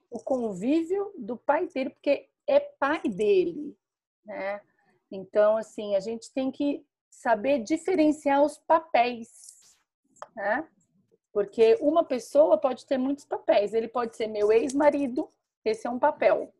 [0.09, 3.77] o convívio do pai dele, porque é pai dele,
[4.25, 4.61] né?
[5.09, 9.77] Então, assim, a gente tem que saber diferenciar os papéis,
[10.35, 10.67] né?
[11.31, 13.73] Porque uma pessoa pode ter muitos papéis.
[13.73, 15.31] Ele pode ser meu ex-marido,
[15.63, 16.53] esse é um papel.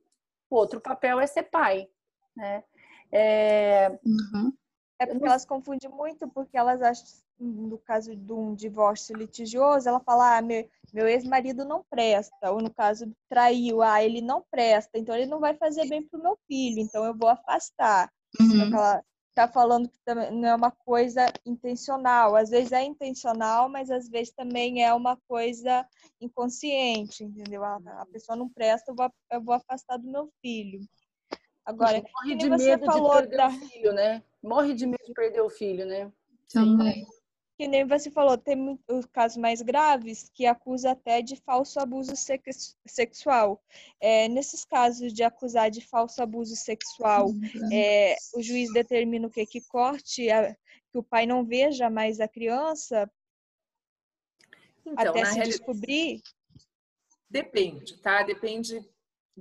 [0.50, 1.90] O outro papel é ser pai,
[2.36, 2.64] né?
[3.12, 4.54] É, uhum.
[5.00, 7.06] é porque elas confundem muito, porque elas acham,
[7.40, 12.62] no caso de um divórcio litigioso, ela fala, ah, meu, meu ex-marido não presta, ou
[12.62, 16.38] no caso, traiu, ah, ele não presta, então ele não vai fazer bem pro meu
[16.48, 18.12] filho, então eu vou afastar.
[18.40, 18.68] Uhum.
[18.68, 19.04] Então, ela
[19.34, 22.36] tá falando que também não é uma coisa intencional.
[22.36, 25.86] Às vezes é intencional, mas às vezes também é uma coisa
[26.20, 27.64] inconsciente, entendeu?
[27.64, 30.82] A, a pessoa não presta, eu vou, eu vou afastar do meu filho.
[31.66, 33.48] Agora, morre de medo de perder da...
[33.48, 34.24] o filho, né?
[34.42, 36.12] Morre de medo de perder o filho, né?
[36.52, 37.06] Também.
[37.58, 42.14] Que nem você falou, tem os casos mais graves que acusa até de falso abuso
[42.88, 43.62] sexual.
[44.00, 47.28] É, nesses casos de acusar de falso abuso sexual,
[47.72, 49.46] é, o juiz determina o que?
[49.46, 50.56] Que corte, a,
[50.92, 53.10] que o pai não veja mais a criança
[54.86, 56.22] então, até se realidade, descobrir?
[57.30, 58.24] Depende, tá?
[58.24, 58.84] Depende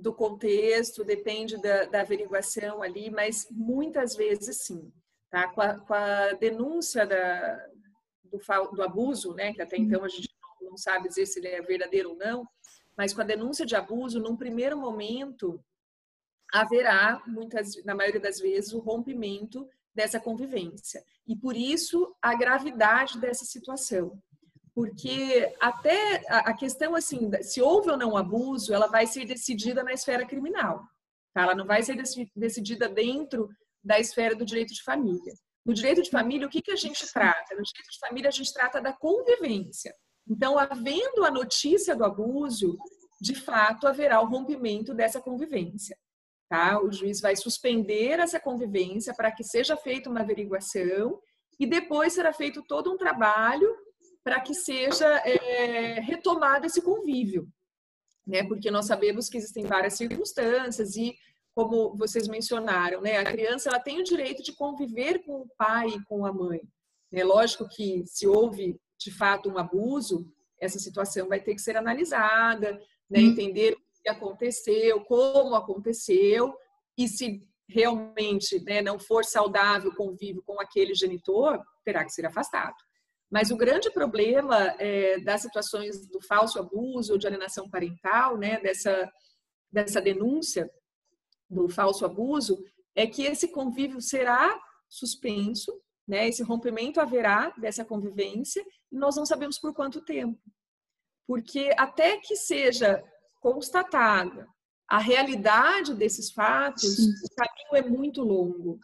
[0.01, 4.91] do contexto, depende da, da, averiguação ali, mas muitas vezes sim.
[5.29, 5.47] Tá?
[5.47, 7.67] Com, a, com a denúncia da,
[8.25, 8.39] do,
[8.73, 9.83] do, abuso, né, que até uhum.
[9.83, 10.29] então a gente
[10.59, 12.45] não, não sabe dizer se ele é verdadeiro ou não,
[12.97, 15.63] mas com a denúncia de abuso, num primeiro momento,
[16.51, 21.03] haverá, muitas, na maioria das vezes, o rompimento dessa convivência.
[21.27, 24.21] E por isso a gravidade dessa situação
[24.73, 29.93] porque até a questão assim, se houve ou não abuso, ela vai ser decidida na
[29.93, 30.83] esfera criminal.
[31.33, 31.43] Tá?
[31.43, 32.01] Ela não vai ser
[32.35, 33.49] decidida dentro
[33.83, 35.33] da esfera do direito de família.
[35.65, 37.55] No direito de família, o que, que a gente trata?
[37.55, 39.93] No direito de família, a gente trata da convivência.
[40.27, 42.77] Então, havendo a notícia do abuso,
[43.19, 45.97] de fato haverá o rompimento dessa convivência.
[46.49, 46.81] Tá?
[46.81, 51.19] O juiz vai suspender essa convivência para que seja feita uma averiguação
[51.59, 53.69] e depois será feito todo um trabalho
[54.23, 57.47] para que seja é, retomado esse convívio,
[58.25, 58.43] né?
[58.43, 61.15] Porque nós sabemos que existem várias circunstâncias e
[61.53, 63.17] como vocês mencionaram, né?
[63.17, 66.61] A criança ela tem o direito de conviver com o pai e com a mãe.
[67.11, 71.75] É lógico que se houve de fato um abuso, essa situação vai ter que ser
[71.75, 72.73] analisada,
[73.09, 73.19] né?
[73.19, 73.27] Uhum.
[73.27, 76.53] Entender o que aconteceu, como aconteceu
[76.97, 82.25] e se realmente né, não for saudável o convívio com aquele genitor, terá que ser
[82.25, 82.75] afastado.
[83.31, 88.59] Mas o grande problema é, das situações do falso abuso ou de alienação parental, né,
[88.59, 89.09] dessa,
[89.71, 90.69] dessa denúncia
[91.49, 92.61] do falso abuso,
[92.93, 94.59] é que esse convívio será
[94.89, 98.61] suspenso, né, esse rompimento haverá dessa convivência
[98.91, 100.37] e nós não sabemos por quanto tempo.
[101.25, 103.01] Porque até que seja
[103.39, 104.45] constatada
[104.89, 107.11] a realidade desses fatos, Sim.
[107.23, 108.77] o caminho é muito longo.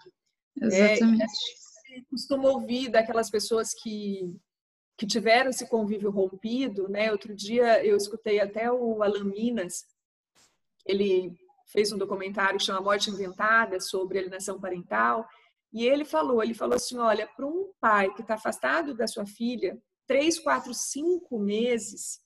[0.56, 0.68] Né?
[0.68, 1.24] Exatamente.
[1.24, 1.67] É,
[2.06, 4.34] costuma ouvir daquelas pessoas que,
[4.98, 7.12] que tiveram esse convívio rompido, né?
[7.12, 9.86] Outro dia eu escutei até o Alan Minas,
[10.86, 11.36] ele
[11.68, 15.28] fez um documentário que chama Morte Inventada sobre alienação parental,
[15.74, 19.26] E ele falou, ele falou assim, olha, para um pai que está afastado da sua
[19.26, 22.20] filha, três, quatro, cinco meses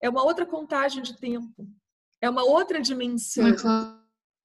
[0.00, 1.68] é uma outra contagem de tempo,
[2.20, 3.46] é uma outra dimensão.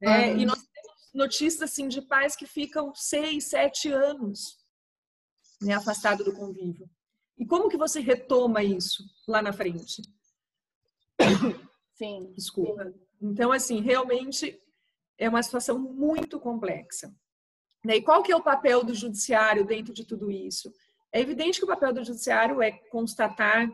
[0.02, 4.64] É, e nós temos notícias assim de pais que ficam seis, sete anos
[5.62, 6.90] né, afastado do convívio.
[7.38, 10.02] E como que você retoma isso lá na frente?
[11.94, 12.32] Sim.
[12.34, 12.94] Desculpa.
[13.22, 14.62] Então, assim, realmente
[15.18, 17.14] é uma situação muito complexa.
[17.84, 17.98] Né?
[17.98, 20.74] E qual que é o papel do judiciário dentro de tudo isso?
[21.12, 23.70] É evidente que o papel do judiciário é constatar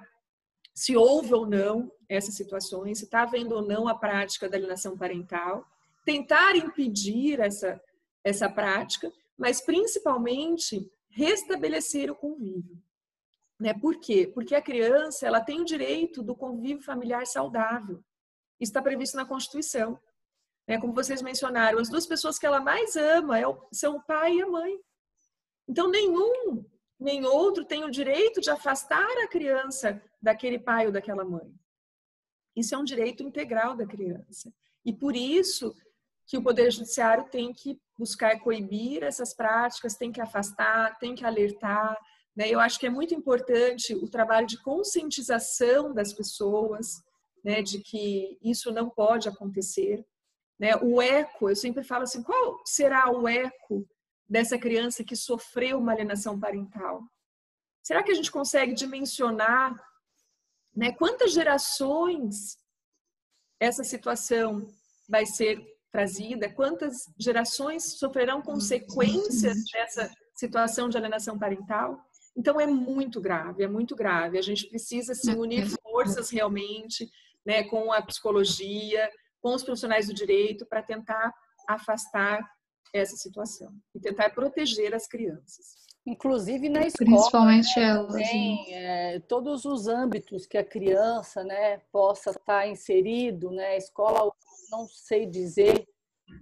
[0.73, 4.97] se houve ou não essas situações, se está havendo ou não a prática da alienação
[4.97, 5.65] parental,
[6.05, 7.81] tentar impedir essa,
[8.23, 12.81] essa prática, mas principalmente restabelecer o convívio.
[13.59, 13.73] Né?
[13.73, 14.29] Por quê?
[14.33, 18.03] Porque a criança ela tem o direito do convívio familiar saudável.
[18.59, 19.99] Está previsto na Constituição.
[20.67, 20.79] Né?
[20.79, 24.41] Como vocês mencionaram, as duas pessoas que ela mais ama é são o pai e
[24.41, 24.79] a mãe.
[25.67, 26.65] Então, nenhum
[26.99, 31.51] nem outro tem o direito de afastar a criança daquele pai ou daquela mãe.
[32.55, 34.53] Isso é um direito integral da criança.
[34.85, 35.75] E por isso
[36.27, 41.25] que o Poder Judiciário tem que buscar coibir essas práticas, tem que afastar, tem que
[41.25, 41.97] alertar.
[42.35, 42.49] Né?
[42.49, 47.01] Eu acho que é muito importante o trabalho de conscientização das pessoas,
[47.43, 50.05] né, de que isso não pode acontecer.
[50.59, 50.75] Né?
[50.77, 53.87] O eco, eu sempre falo assim, qual será o eco
[54.29, 57.03] dessa criança que sofreu uma alienação parental?
[57.83, 59.75] Será que a gente consegue dimensionar
[60.75, 62.57] né, quantas gerações
[63.59, 64.67] essa situação
[65.09, 65.61] vai ser
[65.91, 66.51] trazida?
[66.51, 71.99] Quantas gerações sofrerão consequências dessa situação de alienação parental?
[72.35, 74.37] Então é muito grave, é muito grave.
[74.37, 77.09] A gente precisa se unir forças realmente,
[77.45, 79.09] né, com a psicologia,
[79.41, 81.33] com os profissionais do direito para tentar
[81.67, 82.39] afastar
[82.93, 85.81] essa situação e tentar proteger as crianças.
[86.05, 91.77] Inclusive na escola, principalmente né, elas, também, é, todos os âmbitos que a criança, né,
[91.91, 94.31] possa estar inserido, né, a escola,
[94.71, 95.85] não sei dizer,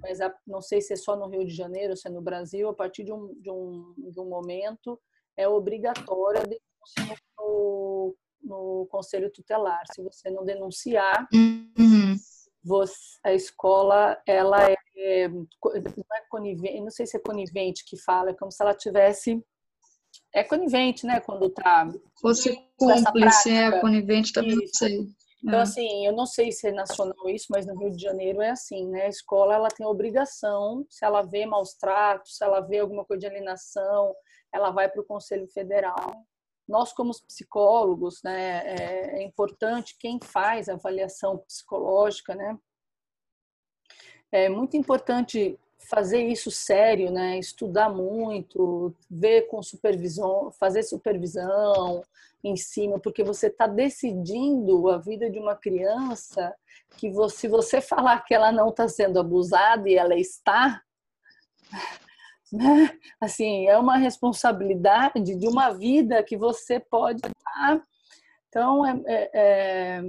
[0.01, 2.69] mas a, não sei se é só no Rio de Janeiro, se é no Brasil,
[2.69, 4.99] a partir de um, de um, de um momento
[5.35, 9.81] é obrigatória denúncia no, no conselho tutelar.
[9.93, 12.15] Se você não denunciar, uhum.
[12.63, 15.45] você, a escola ela é, não
[16.13, 19.41] é conivente, não sei se é conivente que fala, é como se ela tivesse
[20.33, 21.87] é conivente, né, quando tá
[22.19, 25.07] fosse cúmplice, é conivente também não sei.
[25.41, 25.61] Então, é.
[25.61, 28.87] assim, eu não sei se é nacional isso, mas no Rio de Janeiro é assim,
[28.87, 29.05] né?
[29.05, 33.21] A escola, ela tem obrigação, se ela vê maus tratos, se ela vê alguma coisa
[33.21, 34.13] de alienação,
[34.53, 36.25] ela vai para o Conselho Federal.
[36.67, 42.57] Nós, como psicólogos, né, é, é importante quem faz a avaliação psicológica, né?
[44.31, 45.57] É muito importante
[45.89, 47.39] fazer isso sério, né?
[47.39, 52.03] Estudar muito, ver com supervisão, fazer supervisão
[52.43, 56.55] em cima, porque você está decidindo a vida de uma criança
[56.95, 60.81] que você, se você falar que ela não está sendo abusada e ela está,
[62.53, 62.97] né?
[63.19, 67.81] Assim, é uma responsabilidade de uma vida que você pode dar.
[68.47, 70.01] Então, é, é, é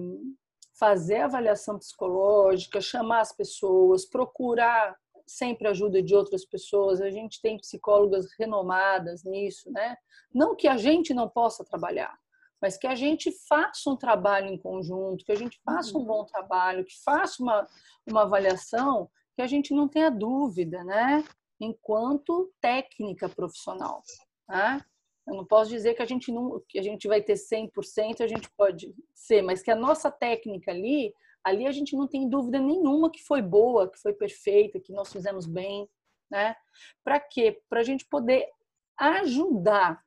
[0.78, 4.96] fazer avaliação psicológica, chamar as pessoas, procurar
[5.30, 7.00] sempre ajuda de outras pessoas.
[7.00, 9.96] A gente tem psicólogas renomadas nisso, né?
[10.34, 12.18] Não que a gente não possa trabalhar,
[12.60, 16.24] mas que a gente faça um trabalho em conjunto, que a gente faça um bom
[16.24, 17.66] trabalho, que faça uma,
[18.06, 21.24] uma avaliação, que a gente não tenha dúvida, né?
[21.60, 24.02] Enquanto técnica profissional,
[24.48, 24.84] né?
[25.26, 28.26] Eu não posso dizer que a gente não, que a gente vai ter 100%, a
[28.26, 31.14] gente pode ser, mas que a nossa técnica ali
[31.44, 35.12] ali a gente não tem dúvida nenhuma que foi boa, que foi perfeita, que nós
[35.12, 35.88] fizemos bem,
[36.30, 36.54] né?
[37.02, 37.62] Para quê?
[37.68, 38.48] Para a gente poder
[38.96, 40.04] ajudar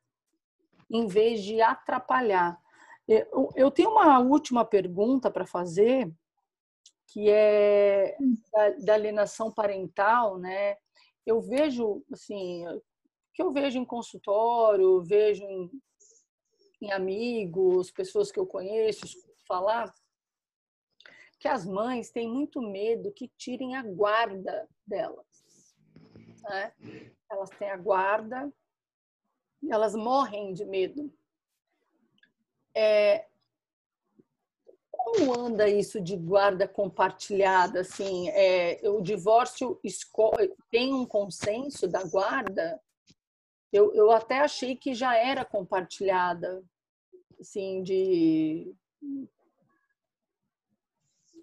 [0.90, 2.62] em vez de atrapalhar.
[3.56, 6.10] Eu tenho uma última pergunta para fazer,
[7.08, 8.16] que é
[8.52, 10.78] da, da, alienação parental, né?
[11.26, 12.64] Eu vejo, assim,
[13.34, 15.70] que eu vejo em consultório, vejo em,
[16.82, 19.06] em amigos, pessoas que eu conheço,
[19.48, 19.94] falar,
[21.44, 25.76] que as mães têm muito medo que tirem a guarda delas.
[26.41, 26.72] Né?
[27.30, 28.50] Elas têm a guarda
[29.62, 31.14] e elas morrem de medo.
[32.74, 33.26] É,
[34.89, 37.82] como anda isso de guarda compartilhada?
[37.82, 39.78] Assim, é, o divórcio
[40.72, 42.82] tem um consenso da guarda?
[43.70, 46.64] Eu, eu até achei que já era compartilhada,
[47.38, 48.74] assim, de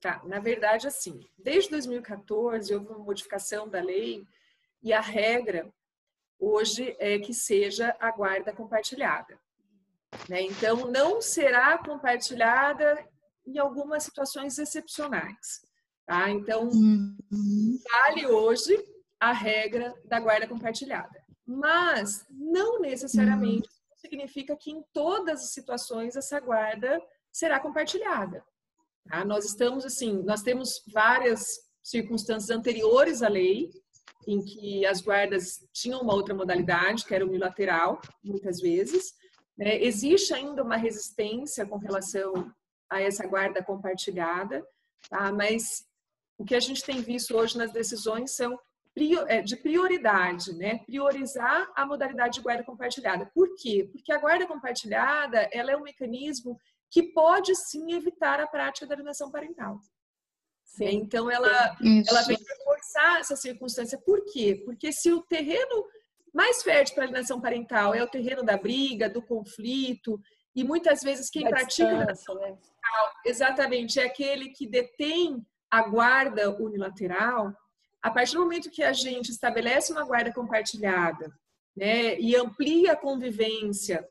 [0.00, 4.26] Tá, na verdade, assim, desde 2014 houve uma modificação da lei
[4.82, 5.70] e a regra
[6.38, 9.38] hoje é que seja a guarda compartilhada.
[10.28, 10.42] Né?
[10.42, 13.06] Então, não será compartilhada
[13.46, 15.66] em algumas situações excepcionais.
[16.06, 16.30] Tá?
[16.30, 17.78] Então, uhum.
[17.92, 18.76] vale hoje
[19.20, 21.22] a regra da guarda compartilhada.
[21.46, 23.96] Mas não necessariamente uhum.
[23.96, 28.42] significa que em todas as situações essa guarda será compartilhada.
[29.08, 29.24] Tá?
[29.24, 31.44] Nós estamos assim, nós temos várias
[31.82, 33.70] circunstâncias anteriores à lei
[34.26, 39.14] em que as guardas tinham uma outra modalidade, que era unilateral, muitas vezes.
[39.56, 39.82] Né?
[39.82, 42.52] Existe ainda uma resistência com relação
[42.88, 44.64] a essa guarda compartilhada,
[45.08, 45.32] tá?
[45.32, 45.84] mas
[46.38, 48.58] o que a gente tem visto hoje nas decisões são
[49.28, 50.78] é, de prioridade, né?
[50.84, 53.30] Priorizar a modalidade de guarda compartilhada.
[53.32, 53.88] Por quê?
[53.90, 56.58] Porque a guarda compartilhada ela é um mecanismo
[56.90, 59.78] que pode sim evitar a prática da alienação parental.
[60.64, 60.96] Sim.
[60.96, 61.76] Então ela,
[62.08, 63.98] ela vem reforçar essa circunstância.
[63.98, 64.60] Por quê?
[64.64, 65.84] Porque se o terreno
[66.32, 70.20] mais fértil para alienação parental é o terreno da briga, do conflito,
[70.54, 72.40] e muitas vezes quem da pratica alienação né?
[72.42, 77.52] parental, exatamente, é aquele que detém a guarda unilateral,
[78.02, 81.32] a partir do momento que a gente estabelece uma guarda compartilhada
[81.76, 84.06] né, e amplia a convivência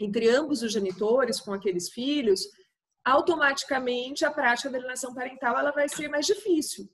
[0.00, 2.40] entre ambos os genitores com aqueles filhos,
[3.04, 6.88] automaticamente a prática da alienação parental ela vai ser mais difícil.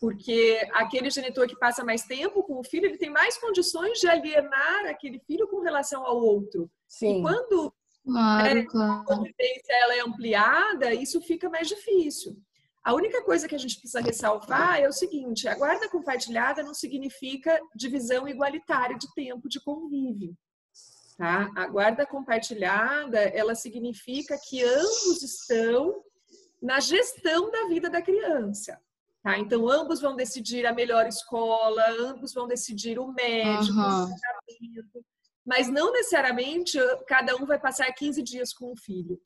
[0.00, 4.08] Porque aquele genitor que passa mais tempo com o filho, ele tem mais condições de
[4.08, 6.70] alienar aquele filho com relação ao outro.
[6.86, 7.18] Sim.
[7.18, 9.00] E quando claro, né, claro.
[9.00, 12.36] a convivência ela é ampliada, isso fica mais difícil.
[12.84, 16.72] A única coisa que a gente precisa ressalvar é o seguinte: a guarda compartilhada não
[16.72, 20.34] significa divisão igualitária de tempo de convívio.
[21.18, 21.50] Tá?
[21.56, 26.04] A guarda compartilhada, ela significa que ambos estão
[26.62, 28.80] na gestão da vida da criança.
[29.20, 29.36] Tá?
[29.36, 34.04] Então, ambos vão decidir a melhor escola, ambos vão decidir o médico, uhum.
[34.04, 35.04] o tratamento,
[35.44, 39.20] mas não necessariamente cada um vai passar 15 dias com o filho.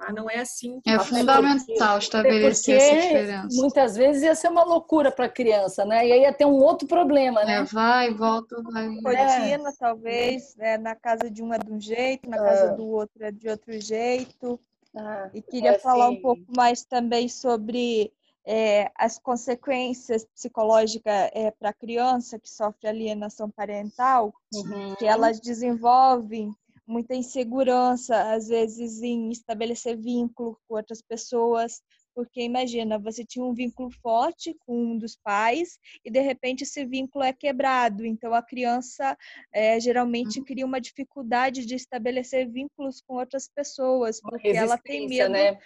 [0.00, 0.80] Ah, não é assim.
[0.86, 3.48] é fundamental estabelecer essa diferença.
[3.52, 6.06] Muitas vezes ia ser uma loucura para a criança, né?
[6.06, 7.56] E aí ia ter um outro problema, né?
[7.56, 8.88] É, vai, volta, vai.
[8.88, 9.72] Rotina, é.
[9.78, 10.78] talvez, né?
[10.78, 12.74] na casa de um é de um jeito, na casa é.
[12.74, 14.58] do outro é de outro jeito.
[14.96, 16.16] Ah, e queria é falar assim.
[16.16, 18.12] um pouco mais também sobre
[18.44, 24.94] é, as consequências psicológicas é, para a criança que sofre alienação parental, uhum.
[24.96, 26.54] que elas desenvolvem
[26.86, 31.80] muita insegurança, às vezes, em estabelecer vínculo com outras pessoas,
[32.14, 36.84] porque imagina, você tinha um vínculo forte com um dos pais e de repente esse
[36.84, 38.04] vínculo é quebrado.
[38.04, 39.16] Então a criança
[39.52, 40.44] é, geralmente uhum.
[40.44, 45.30] cria uma dificuldade de estabelecer vínculos com outras pessoas, porque ela tem medo.
[45.30, 45.58] Né?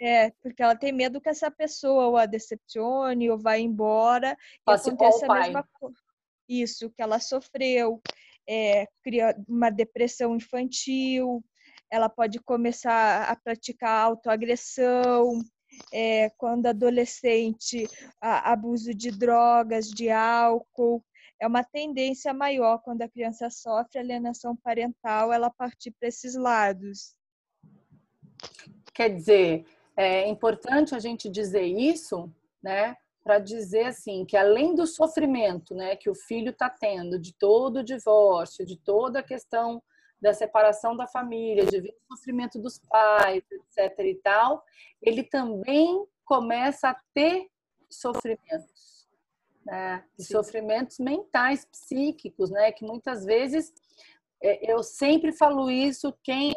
[0.00, 4.36] É, porque ela tem medo que essa pessoa ou a decepcione ou vá embora
[4.68, 5.96] e aconteça a mesma coisa.
[6.46, 8.02] Isso, que ela sofreu
[8.48, 11.44] é, cria uma depressão infantil,
[11.90, 15.40] ela pode começar a praticar autoagressão,
[15.92, 17.86] é, quando adolescente,
[18.20, 21.04] a, abuso de drogas, de álcool.
[21.40, 27.14] É uma tendência maior quando a criança sofre alienação parental, ela partir para esses lados.
[28.94, 29.66] Quer dizer,
[29.96, 32.32] é importante a gente dizer isso,
[32.62, 32.96] né?
[33.24, 37.78] Para dizer assim que além do sofrimento, né, que o filho está tendo de todo
[37.78, 39.82] o divórcio, de toda a questão
[40.20, 44.62] da separação da família, de ver o sofrimento dos pais, etc e tal,
[45.02, 47.48] ele também começa a ter
[47.90, 49.08] sofrimentos,
[49.64, 50.04] né?
[50.18, 52.72] E sofrimentos mentais, psíquicos, né?
[52.72, 53.72] Que muitas vezes
[54.42, 56.54] é, eu sempre falo isso, quem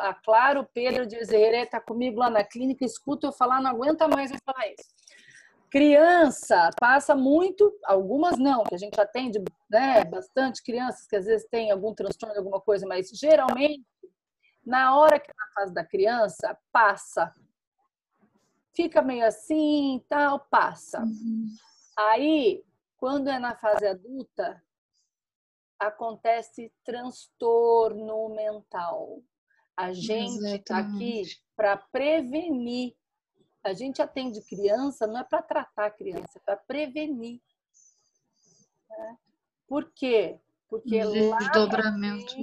[0.00, 3.70] a Clara, o Pedro de Zeré está comigo lá na clínica, escuta eu falar, não
[3.70, 4.98] aguenta mais eu falar isso
[5.70, 9.38] Criança passa muito, algumas não, que a gente atende
[9.70, 13.84] né, bastante crianças que às vezes têm algum transtorno, alguma coisa, mas geralmente,
[14.64, 17.34] na hora que é na fase da criança, passa.
[18.72, 21.00] Fica meio assim, tal, passa.
[21.02, 21.48] Uhum.
[21.96, 22.64] Aí,
[22.96, 24.62] quando é na fase adulta,
[25.78, 29.22] acontece transtorno mental.
[29.76, 31.22] A gente está aqui
[31.56, 32.96] para prevenir
[33.64, 37.40] a gente atende criança não é para tratar a criança, é para prevenir.
[38.88, 39.16] Né?
[39.66, 40.40] Por quê?
[40.68, 42.34] Porque lá Desdobramento.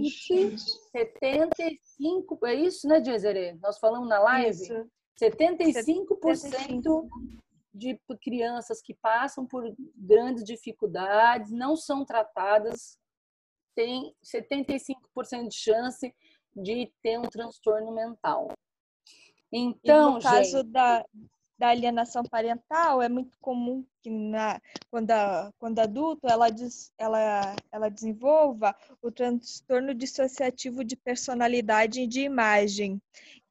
[0.91, 3.53] 75, é isso, né, Dizere?
[3.61, 4.61] Nós falamos na live?
[4.61, 4.89] Isso.
[5.21, 7.09] 75%, 75
[7.73, 9.63] de crianças que passam por
[9.95, 12.97] grandes dificuldades, não são tratadas,
[13.75, 16.15] têm 75% de chance
[16.55, 18.51] de ter um transtorno mental.
[19.57, 20.71] Então, e no caso gente...
[20.71, 21.05] da
[21.57, 27.55] da alienação parental, é muito comum que na, quando, a, quando adulto ela, des, ela,
[27.71, 33.01] ela desenvolva o transtorno dissociativo de personalidade e de imagem,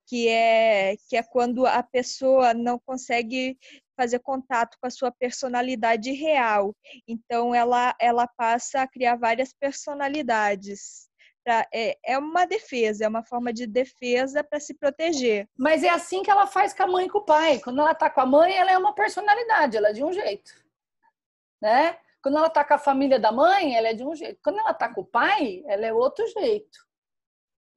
[0.07, 3.59] que é, que é quando a pessoa não consegue
[3.97, 6.75] fazer contato com a sua personalidade real.
[7.09, 11.09] Então, ela, ela passa a criar várias personalidades.
[11.45, 15.47] Pra, é, é uma defesa, é uma forma de defesa para se proteger.
[15.59, 17.59] Mas é assim que ela faz com a mãe e com o pai.
[17.59, 20.53] Quando ela está com a mãe, ela é uma personalidade, ela é de um jeito.
[21.61, 21.99] Né?
[22.23, 24.41] Quando ela está com a família da mãe, ela é de um jeito.
[24.43, 26.79] Quando ela está com o pai, ela é outro jeito.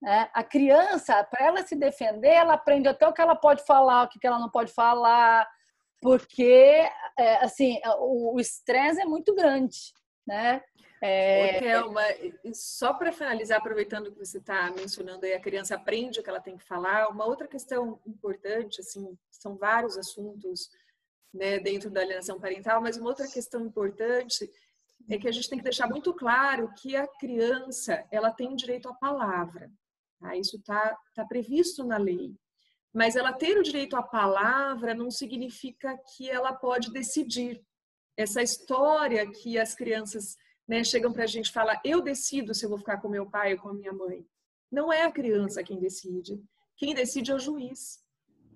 [0.01, 0.29] Né?
[0.33, 4.07] A criança, para ela se defender, ela aprende até o que ela pode falar, o
[4.07, 5.45] que ela não pode falar,
[6.01, 9.77] porque é, assim o estresse é muito grande,
[10.25, 10.61] né?
[11.01, 11.59] É...
[11.59, 12.01] Thelma,
[12.53, 16.39] só para finalizar, aproveitando que você está mencionando aí, a criança aprende o que ela
[16.39, 20.69] tem que falar, uma outra questão importante, assim, são vários assuntos
[21.33, 24.49] né, dentro da alienação parental, mas uma outra questão importante
[25.09, 28.89] é que a gente tem que deixar muito claro que a criança ela tem direito
[28.89, 29.71] à palavra.
[30.19, 30.35] Tá?
[30.35, 32.35] Isso está tá previsto na lei.
[32.93, 37.63] Mas ela ter o direito à palavra não significa que ela pode decidir.
[38.15, 40.35] Essa história que as crianças
[40.67, 43.25] né, chegam para a gente e falam, eu decido se eu vou ficar com meu
[43.25, 44.25] pai ou com a minha mãe.
[44.71, 46.41] Não é a criança quem decide.
[46.75, 47.99] Quem decide é o juiz.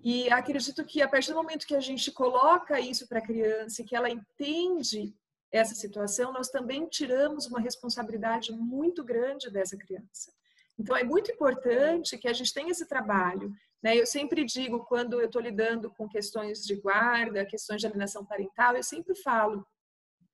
[0.04, 3.80] E acredito que a partir do momento que a gente coloca isso para a criança
[3.80, 5.14] e que ela entende
[5.50, 10.32] essa situação, nós também tiramos uma responsabilidade muito grande dessa criança.
[10.78, 13.96] Então, é muito importante que a gente tenha esse trabalho né?
[13.96, 18.76] Eu sempre digo, quando eu estou lidando com questões de guarda, questões de alienação parental,
[18.76, 19.66] eu sempre falo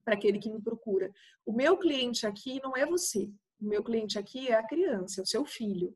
[0.08, 1.12] para aquele que me procura:
[1.44, 3.30] o meu cliente aqui não é você,
[3.60, 5.94] o meu cliente aqui é a criança, é o seu filho.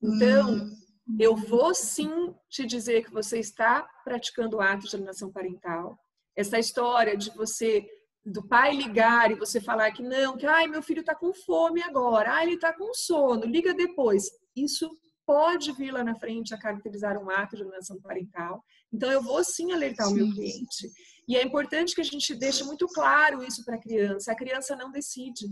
[0.00, 0.76] Então, hum.
[1.18, 5.98] eu vou sim te dizer que você está praticando atos de alienação parental.
[6.36, 7.84] Essa história de você
[8.24, 11.82] do pai ligar e você falar que não, que ai, meu filho está com fome
[11.82, 14.30] agora, ai, ele está com sono, liga depois.
[14.54, 14.88] Isso
[15.26, 18.62] pode vir lá na frente a caracterizar um ato de alienação parental.
[18.92, 20.12] Então, eu vou sim alertar sim.
[20.12, 20.90] o meu cliente.
[21.26, 24.32] E é importante que a gente deixe muito claro isso para a criança.
[24.32, 25.46] A criança não decide.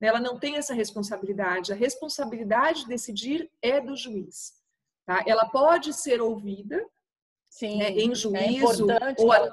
[0.00, 0.08] Né?
[0.08, 1.72] Ela não tem essa responsabilidade.
[1.72, 4.52] A responsabilidade de decidir é do juiz.
[5.06, 5.22] Tá?
[5.26, 6.82] Ela pode ser ouvida
[7.50, 9.50] sim, né, em é juízo, é ou, a,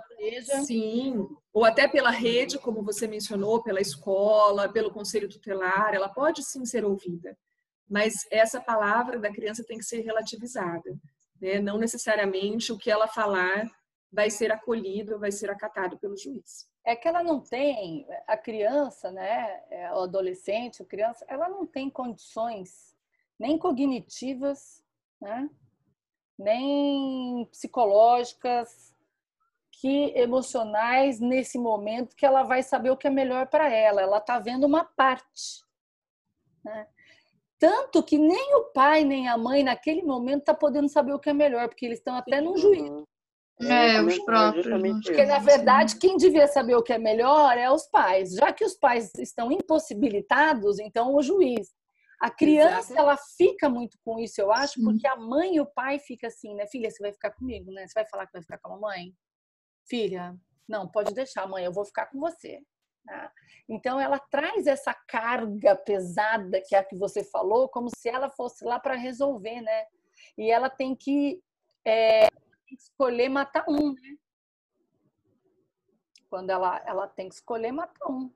[0.65, 6.43] sim, ou até pela rede, como você mencionou, pela escola, pelo conselho tutelar, ela pode
[6.43, 7.37] sim ser ouvida
[7.89, 10.97] mas essa palavra da criança tem que ser relativizada.
[11.41, 11.59] Né?
[11.59, 13.69] Não necessariamente o que ela falar
[14.11, 16.67] vai ser acolhido, vai ser acatado pelo juiz.
[16.83, 21.65] É que ela não tem, a criança, né, é, o adolescente, a criança, ela não
[21.65, 22.95] tem condições
[23.37, 24.83] nem cognitivas,
[25.19, 25.49] né,
[26.37, 28.95] nem psicológicas,
[29.71, 34.01] que emocionais nesse momento que ela vai saber o que é melhor para ela.
[34.01, 35.65] Ela está vendo uma parte.
[36.63, 36.87] Né?
[37.59, 41.29] Tanto que nem o pai nem a mãe, naquele momento, tá podendo saber o que
[41.29, 43.07] é melhor, porque eles estão até num juízo.
[43.61, 44.67] É, é os próprios.
[45.05, 48.33] Porque, na verdade, quem devia saber o que é melhor é os pais.
[48.33, 51.69] Já que os pais estão impossibilitados, então o juiz.
[52.21, 52.99] A criança, Exato.
[52.99, 56.55] ela fica muito com isso, eu acho, porque a mãe e o pai ficam assim,
[56.55, 56.65] né?
[56.67, 57.85] Filha, você vai ficar comigo, né?
[57.85, 59.13] Você vai falar que vai ficar com a mamãe?
[59.87, 60.35] Filha,
[60.67, 62.61] não, pode deixar, mãe, eu vou ficar com você.
[63.05, 63.31] Né?
[63.67, 68.29] Então, ela traz essa carga pesada, que é a que você falou, como se ela
[68.29, 69.85] fosse lá para resolver, né?
[70.37, 71.41] E ela tem que
[71.85, 72.27] é,
[72.71, 74.17] escolher matar um, né?
[76.29, 78.31] Quando ela, ela tem que escolher matar um.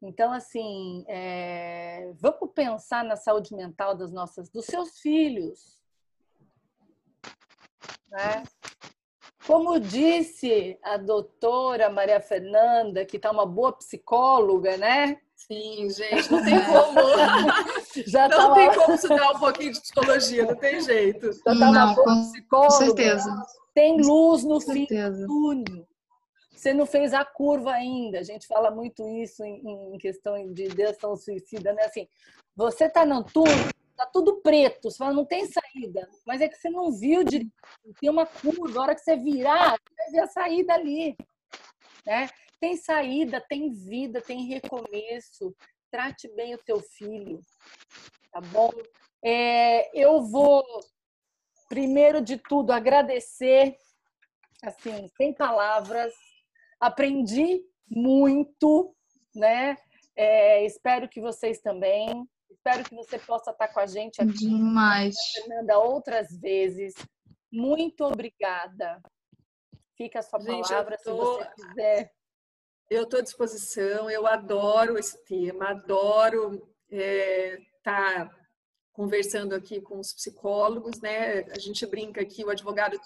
[0.00, 5.82] Então, assim, é, vamos pensar na saúde mental das nossas, dos seus filhos.
[8.08, 8.42] Né?
[9.48, 15.16] Como disse a doutora Maria Fernanda, que está uma boa psicóloga, né?
[15.34, 17.00] Sim, gente, não tem como.
[18.06, 18.54] Já não tava...
[18.54, 21.32] tem como estudar um pouquinho de psicologia, não tem jeito.
[21.32, 23.42] Já tá não, com, psicóloga, com certeza.
[23.72, 25.88] Tem luz no fim do túnel.
[26.54, 28.18] Você não fez a curva ainda.
[28.18, 31.84] A gente fala muito isso em, em questão de ideação suicida, né?
[31.84, 32.06] Assim,
[32.54, 36.08] você está no túnel, tá tudo preto, você fala, não tem saída.
[36.24, 37.52] Mas é que você não viu direito,
[38.00, 41.16] tem uma curva, a hora que você virar, você vai ver a saída ali.
[42.06, 42.28] Né?
[42.60, 45.54] Tem saída, tem vida, tem recomeço.
[45.90, 47.40] Trate bem o teu filho,
[48.30, 48.70] tá bom?
[49.24, 50.62] É, eu vou,
[51.68, 53.76] primeiro de tudo, agradecer,
[54.62, 56.14] assim, sem palavras.
[56.78, 58.94] Aprendi muito,
[59.34, 59.76] né?
[60.14, 62.28] É, espero que vocês também.
[62.50, 64.32] Espero que você possa estar com a gente aqui.
[64.32, 65.14] Demais.
[65.34, 66.94] Fernanda, outras vezes.
[67.52, 69.00] Muito obrigada.
[69.96, 71.02] Fica a sua Gente, palavra tô...
[71.02, 72.12] se você quiser.
[72.90, 76.54] Eu estou à disposição, eu adoro esse tema, adoro
[76.90, 78.30] estar é, tá
[78.92, 81.40] conversando aqui com os psicólogos, né?
[81.50, 82.98] A gente brinca que o advogado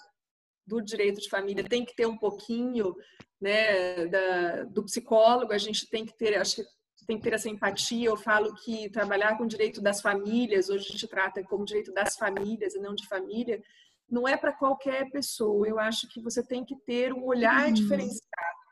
[0.65, 2.95] do direito de família tem que ter um pouquinho,
[3.39, 6.63] né, da, do psicólogo, a gente tem que ter, acho que
[7.05, 8.09] tem que ter essa empatia.
[8.09, 11.91] Eu falo que trabalhar com o direito das famílias, hoje a gente trata como direito
[11.93, 13.61] das famílias e não de família,
[14.09, 15.67] não é para qualquer pessoa.
[15.67, 17.73] Eu acho que você tem que ter um olhar uhum.
[17.73, 18.63] diferenciado.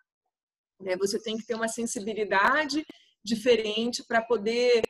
[0.79, 0.95] Né?
[0.97, 2.85] Você tem que ter uma sensibilidade
[3.23, 4.81] diferente para poder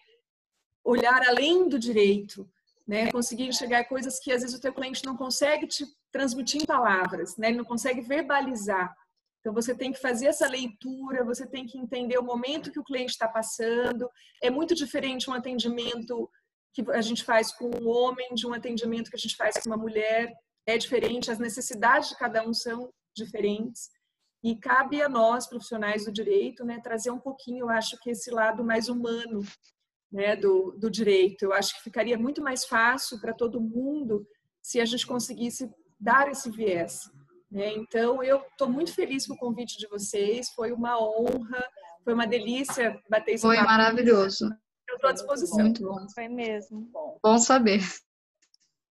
[0.84, 2.50] olhar além do direito,
[2.88, 3.12] né?
[3.12, 7.38] Conseguir enxergar coisas que às vezes o teu cliente não consegue te transmitir em palavras,
[7.38, 7.50] né?
[7.50, 8.96] Ele não consegue verbalizar.
[9.42, 12.84] Então, você tem que fazer essa leitura, você tem que entender o momento que o
[12.84, 14.10] cliente está passando.
[14.42, 16.30] É muito diferente um atendimento
[16.74, 19.70] que a gente faz com um homem de um atendimento que a gente faz com
[19.70, 20.32] uma mulher.
[20.66, 23.90] É diferente, as necessidades de cada um são diferentes.
[24.44, 28.32] E cabe a nós, profissionais do direito, né, trazer um pouquinho, eu acho que esse
[28.32, 29.42] lado mais humano
[30.12, 31.44] né, do, do direito.
[31.44, 34.28] Eu acho que ficaria muito mais fácil para todo mundo
[34.62, 35.70] se a gente conseguisse
[36.00, 37.10] dar esse viés.
[37.52, 37.74] Né?
[37.74, 41.68] Então, eu estou muito feliz com o convite de vocês, foi uma honra,
[42.04, 43.68] foi uma delícia bater esse Foi papo.
[43.68, 44.46] maravilhoso.
[44.88, 45.60] Eu estou à disposição.
[45.60, 46.08] Muito bom.
[46.14, 46.82] Foi mesmo.
[46.92, 47.20] Bom.
[47.22, 47.82] bom saber.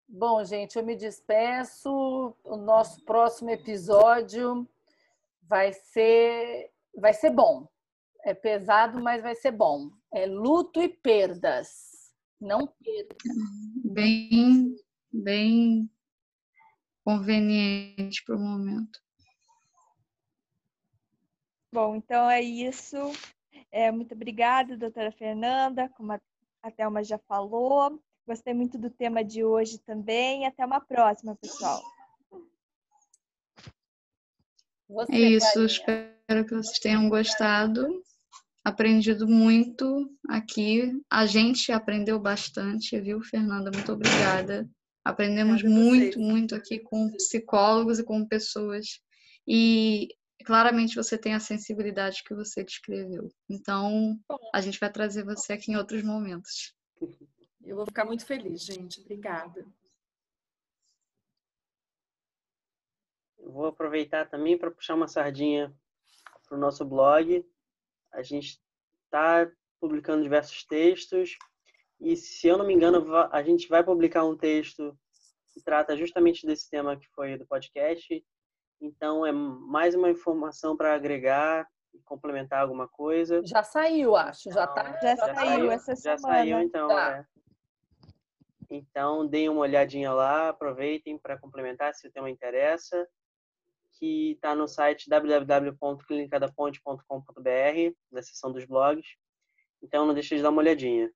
[0.09, 2.35] Bom, gente, eu me despeço.
[2.45, 4.66] O nosso próximo episódio
[5.43, 7.69] vai ser vai ser bom.
[8.24, 9.91] É pesado, mas vai ser bom.
[10.12, 12.12] É luto e perdas.
[12.41, 13.16] Não perdas.
[13.85, 14.74] Bem,
[15.12, 15.91] bem
[17.07, 19.01] conveniente para o momento.
[21.73, 22.97] Bom, então é isso.
[23.70, 28.03] É, muito obrigada, doutora Fernanda, como a Thelma já falou.
[28.27, 30.47] Gostei muito do tema de hoje também.
[30.47, 31.81] Até uma próxima, pessoal.
[34.89, 38.03] Você, é isso, espero que vocês tenham gostado,
[38.65, 40.93] aprendido muito aqui.
[41.09, 43.70] A gente aprendeu bastante, viu, Fernanda?
[43.73, 44.69] Muito obrigada.
[45.07, 49.01] Aprendemos muito, muito aqui com psicólogos e com pessoas.
[49.47, 50.09] E
[50.45, 53.28] claramente você tem a sensibilidade que você descreveu.
[53.49, 54.19] Então,
[54.53, 56.74] a gente vai trazer você aqui em outros momentos.
[57.62, 59.01] Eu vou ficar muito feliz, gente.
[59.01, 59.65] Obrigada.
[63.39, 65.73] Eu vou aproveitar também para puxar uma sardinha
[66.49, 67.47] para o nosso blog.
[68.11, 68.61] A gente
[69.05, 71.39] está publicando diversos textos
[72.01, 74.97] e se eu não me engano, a gente vai publicar um texto
[75.52, 78.23] que trata justamente desse tema que foi do podcast.
[78.81, 83.40] Então, é mais uma informação para agregar e complementar alguma coisa.
[83.44, 84.51] Já saiu, acho.
[84.51, 86.18] Já, tá, já, já saiu essa já semana.
[86.18, 86.89] Já saiu, então.
[86.89, 87.18] Tá.
[87.18, 87.24] É.
[88.68, 93.09] Então, deem uma olhadinha lá, aproveitem para complementar se o tema interessa,
[93.98, 99.06] que está no site www.clinicadaponte.com.br, na seção dos blogs.
[99.82, 101.10] Então, não deixe de dar uma olhadinha.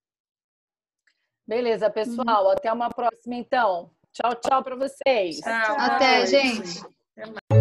[1.51, 2.45] Beleza, pessoal.
[2.45, 2.51] Uhum.
[2.53, 3.91] Até uma próxima, então.
[4.13, 5.41] Tchau, tchau para vocês.
[5.41, 6.81] Tchau, Até, gente.
[7.17, 7.60] Até